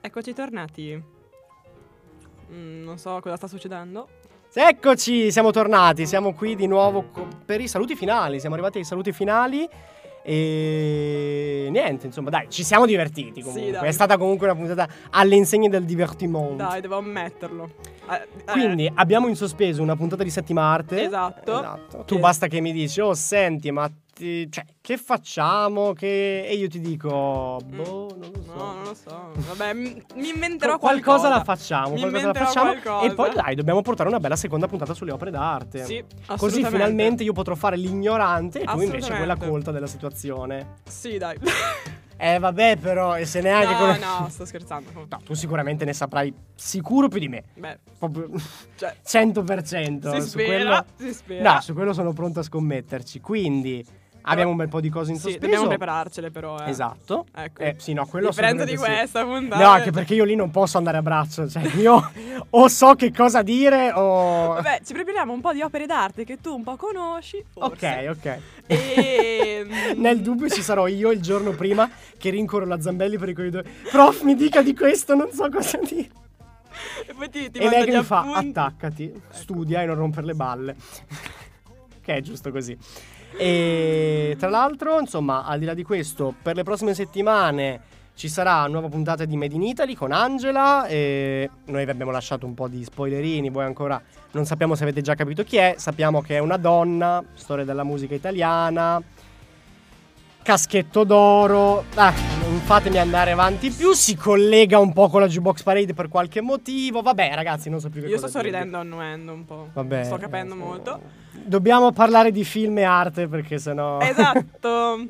Eccoci 0.00 0.32
tornati. 0.32 1.13
Mm, 2.52 2.84
non 2.84 2.98
so 2.98 3.18
cosa 3.20 3.36
sta 3.36 3.46
succedendo. 3.46 4.08
Eccoci, 4.52 5.32
siamo 5.32 5.50
tornati, 5.50 6.06
siamo 6.06 6.32
qui 6.32 6.54
di 6.54 6.66
nuovo 6.68 7.04
per 7.44 7.60
i 7.60 7.66
saluti 7.66 7.96
finali, 7.96 8.38
siamo 8.38 8.54
arrivati 8.54 8.78
ai 8.78 8.84
saluti 8.84 9.12
finali 9.12 9.68
e 10.26 11.68
niente, 11.70 12.06
insomma, 12.06 12.30
dai, 12.30 12.46
ci 12.48 12.62
siamo 12.64 12.86
divertiti 12.86 13.42
comunque. 13.42 13.72
dai. 13.72 13.88
È 13.88 13.90
stata 13.92 14.16
comunque 14.16 14.46
una 14.48 14.56
puntata 14.56 14.88
all'insegna 15.10 15.68
del 15.68 15.84
divertimento. 15.84 16.54
Dai, 16.54 16.80
devo 16.80 16.96
ammetterlo. 16.98 17.68
Eh, 18.10 18.14
eh, 18.14 18.44
Quindi 18.52 18.90
abbiamo 18.94 19.26
in 19.28 19.34
sospeso 19.36 19.82
una 19.82 19.96
puntata 19.96 20.22
di 20.22 20.30
settima 20.30 20.62
arte. 20.72 21.02
Esatto. 21.04 21.58
Esatto. 21.58 22.04
Tu 22.04 22.14
Eh. 22.14 22.18
basta 22.20 22.46
che 22.46 22.60
mi 22.60 22.72
dici, 22.72 23.00
oh 23.00 23.12
senti, 23.14 23.70
ma 23.70 23.90
ti- 24.14 24.50
cioè, 24.50 24.64
che 24.80 24.96
facciamo? 24.96 25.92
Che... 25.92 26.44
E 26.46 26.54
io 26.54 26.68
ti 26.68 26.80
dico, 26.80 27.58
boh, 27.64 28.14
non 28.16 28.30
lo 28.32 28.42
so. 28.42 28.54
No, 28.54 28.72
non 28.72 28.82
lo 28.84 28.94
so. 28.94 29.30
Vabbè, 29.34 29.72
mi, 29.74 30.02
inventerò 30.14 30.78
Qual- 30.78 31.02
qualcosa. 31.02 31.28
qualcosa 31.28 31.28
la 31.28 31.44
facciamo, 31.44 31.94
Mi 31.94 32.00
qualcosa 32.00 32.26
la 32.26 32.32
facciamo 32.34 32.70
qualcosa. 32.70 33.06
e 33.06 33.14
poi 33.14 33.34
dai, 33.34 33.54
dobbiamo 33.54 33.82
portare 33.82 34.08
una 34.08 34.20
bella 34.20 34.36
seconda 34.36 34.66
puntata 34.68 34.94
sulle 34.94 35.12
opere 35.12 35.30
d'arte. 35.30 35.84
Sì, 35.84 36.02
Così 36.02 36.22
assolutamente. 36.26 36.68
finalmente 36.70 37.22
io 37.24 37.32
potrò 37.32 37.54
fare 37.54 37.76
l'ignorante 37.76 38.60
e 38.60 38.64
tu 38.64 38.80
invece 38.80 39.14
quella 39.14 39.36
colta 39.36 39.70
della 39.72 39.86
situazione. 39.88 40.76
Sì, 40.88 41.18
dai. 41.18 41.36
Eh 42.16 42.38
vabbè, 42.38 42.76
però 42.76 43.18
e 43.18 43.26
se 43.26 43.40
neanche 43.40 43.72
no, 43.72 43.78
con- 43.78 43.98
no, 43.98 44.28
sto 44.30 44.44
scherzando. 44.44 44.88
No, 45.10 45.18
tu 45.24 45.34
sicuramente 45.34 45.84
ne 45.84 45.92
saprai 45.92 46.32
sicuro 46.54 47.08
più 47.08 47.18
di 47.18 47.26
me. 47.28 47.42
Beh, 47.54 47.78
Proprio 47.98 48.30
cioè, 48.76 48.94
100%. 49.04 50.14
si 50.14 50.20
su 50.20 50.28
spera, 50.28 50.46
quello- 50.46 50.84
si 50.96 51.12
spera. 51.12 51.54
No, 51.54 51.60
su 51.60 51.74
quello 51.74 51.92
sono 51.92 52.12
pronto 52.12 52.38
a 52.38 52.42
scommetterci. 52.44 53.20
Quindi 53.20 53.84
abbiamo 54.24 54.50
un 54.50 54.56
bel 54.56 54.68
po' 54.68 54.80
di 54.80 54.88
cose 54.88 55.10
in 55.10 55.16
Sì, 55.16 55.22
sospeso. 55.22 55.44
dobbiamo 55.46 55.66
prepararcele 55.68 56.30
però, 56.30 56.58
eh. 56.58 56.70
Esatto. 56.70 57.26
Ecco. 57.34 57.62
Eh, 57.62 57.76
sì, 57.78 57.92
no, 57.92 58.06
quello 58.06 58.28
differenza 58.28 58.64
di 58.64 58.72
assolutamente 58.72 59.06
sì. 59.06 59.12
questa 59.12 59.38
puntata. 59.38 59.64
No, 59.64 59.70
anche 59.70 59.90
perché 59.90 60.14
io 60.14 60.24
lì 60.24 60.34
non 60.34 60.50
posso 60.50 60.78
andare 60.78 60.98
a 60.98 61.02
braccio. 61.02 61.48
Cioè, 61.48 61.62
io 61.76 62.12
o 62.50 62.68
so 62.68 62.94
che 62.94 63.12
cosa 63.12 63.42
dire 63.42 63.92
o. 63.92 64.54
Vabbè, 64.54 64.80
ci 64.84 64.92
prepariamo 64.92 65.32
un 65.32 65.40
po' 65.40 65.52
di 65.52 65.62
opere 65.62 65.86
d'arte 65.86 66.24
che 66.24 66.40
tu 66.40 66.54
un 66.54 66.62
po' 66.62 66.76
conosci. 66.76 67.44
Forse. 67.52 67.86
Ok, 67.86 68.16
ok. 68.16 68.38
E... 68.66 69.66
Nel 69.96 70.20
dubbio 70.20 70.48
ci 70.48 70.62
sarò 70.62 70.86
io 70.86 71.10
il 71.10 71.20
giorno 71.20 71.52
prima 71.52 71.88
che 72.18 72.30
rincorro 72.30 72.64
la 72.66 72.80
Zambelli 72.80 73.18
per 73.18 73.28
i 73.28 73.34
corridoi. 73.34 73.62
Prof, 73.90 74.22
mi 74.22 74.34
dica 74.34 74.62
di 74.62 74.74
questo, 74.74 75.14
non 75.14 75.30
so 75.32 75.48
cosa 75.50 75.78
dire. 75.78 76.22
E 77.06 77.14
poi 77.14 77.30
ti, 77.30 77.50
ti 77.50 77.58
e 77.58 77.68
lei 77.68 77.86
mi 77.88 78.02
fa 78.02 78.20
appunti. 78.20 78.48
attaccati, 78.48 79.22
studia 79.30 79.82
e 79.82 79.86
non 79.86 79.96
rompere 79.96 80.26
le 80.26 80.34
balle. 80.34 80.76
che 82.04 82.16
è 82.16 82.20
giusto 82.20 82.50
così. 82.50 82.76
E 83.36 84.36
tra 84.38 84.48
l'altro, 84.48 85.00
insomma, 85.00 85.44
al 85.44 85.58
di 85.58 85.64
là 85.64 85.74
di 85.74 85.82
questo, 85.82 86.34
per 86.40 86.56
le 86.56 86.62
prossime 86.62 86.94
settimane 86.94 87.92
ci 88.14 88.28
sarà 88.28 88.58
una 88.58 88.68
nuova 88.68 88.88
puntata 88.88 89.24
di 89.24 89.36
Made 89.36 89.54
in 89.54 89.62
Italy 89.62 89.94
con 89.94 90.12
Angela. 90.12 90.86
E 90.86 91.50
noi 91.66 91.84
vi 91.84 91.90
abbiamo 91.90 92.10
lasciato 92.10 92.46
un 92.46 92.54
po' 92.54 92.68
di 92.68 92.84
spoilerini. 92.84 93.50
Voi 93.50 93.64
ancora 93.64 94.00
non 94.32 94.44
sappiamo 94.46 94.74
se 94.74 94.82
avete 94.84 95.00
già 95.00 95.14
capito 95.14 95.42
chi 95.44 95.56
è. 95.56 95.74
Sappiamo 95.78 96.20
che 96.20 96.36
è 96.36 96.38
una 96.38 96.56
donna, 96.56 97.22
storia 97.34 97.64
della 97.64 97.84
musica 97.84 98.14
italiana. 98.14 99.02
Caschetto 100.42 101.04
d'oro, 101.04 101.84
ah, 101.94 102.12
non 102.54 102.62
fatemi 102.62 102.98
andare 102.98 103.32
avanti 103.32 103.68
più. 103.70 103.92
Si 103.94 104.14
collega 104.14 104.78
un 104.78 104.92
po' 104.92 105.08
con 105.08 105.20
la 105.20 105.26
Jukebox 105.26 105.64
Parade 105.64 105.92
per 105.92 106.08
qualche 106.08 106.40
motivo. 106.40 107.02
Vabbè, 107.02 107.34
ragazzi, 107.34 107.68
non 107.68 107.80
so 107.80 107.90
più 107.90 108.00
che 108.00 108.06
Io 108.06 108.14
cosa 108.14 108.28
sto 108.28 108.38
sorridendo 108.38 108.78
annuendo 108.78 109.32
un 109.32 109.44
po'. 109.44 109.70
Vabbè, 109.72 110.04
Sto 110.04 110.18
capendo 110.18 110.54
eh, 110.54 110.58
molto. 110.58 111.00
Dobbiamo 111.32 111.90
parlare 111.90 112.30
di 112.30 112.44
film 112.44 112.78
e 112.78 112.84
arte 112.84 113.26
perché 113.26 113.58
sennò. 113.58 113.98
Esatto. 114.14 115.04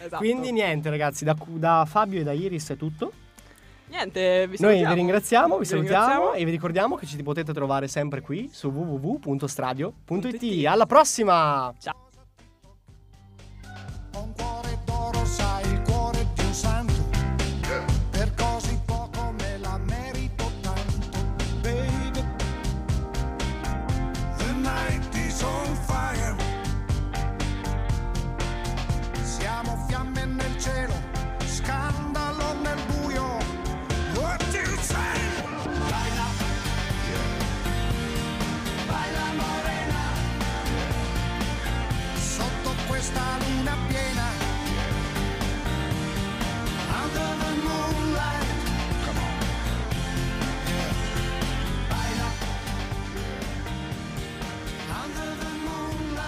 esatto. 0.00 0.16
Quindi 0.16 0.50
niente, 0.50 0.90
ragazzi, 0.90 1.24
da, 1.24 1.36
da 1.46 1.86
Fabio 1.88 2.20
e 2.20 2.24
da 2.24 2.32
Iris 2.32 2.70
è 2.70 2.76
tutto. 2.76 3.12
Niente, 3.90 4.48
vi 4.48 4.56
Noi 4.58 4.84
vi 4.84 4.92
ringraziamo, 4.92 5.54
vi, 5.54 5.60
Vi 5.60 5.66
salutiamo 5.66 6.04
ringraziamo. 6.06 6.32
e 6.34 6.44
vi 6.44 6.50
ricordiamo 6.50 6.96
che 6.96 7.06
ci 7.06 7.22
potete 7.22 7.52
trovare 7.52 7.86
sempre 7.86 8.20
qui 8.22 8.50
su 8.52 8.68
www.stradio.it. 8.68 10.42
.it. 10.42 10.66
Alla 10.66 10.86
prossima! 10.86 11.72
Ciao. 11.78 11.96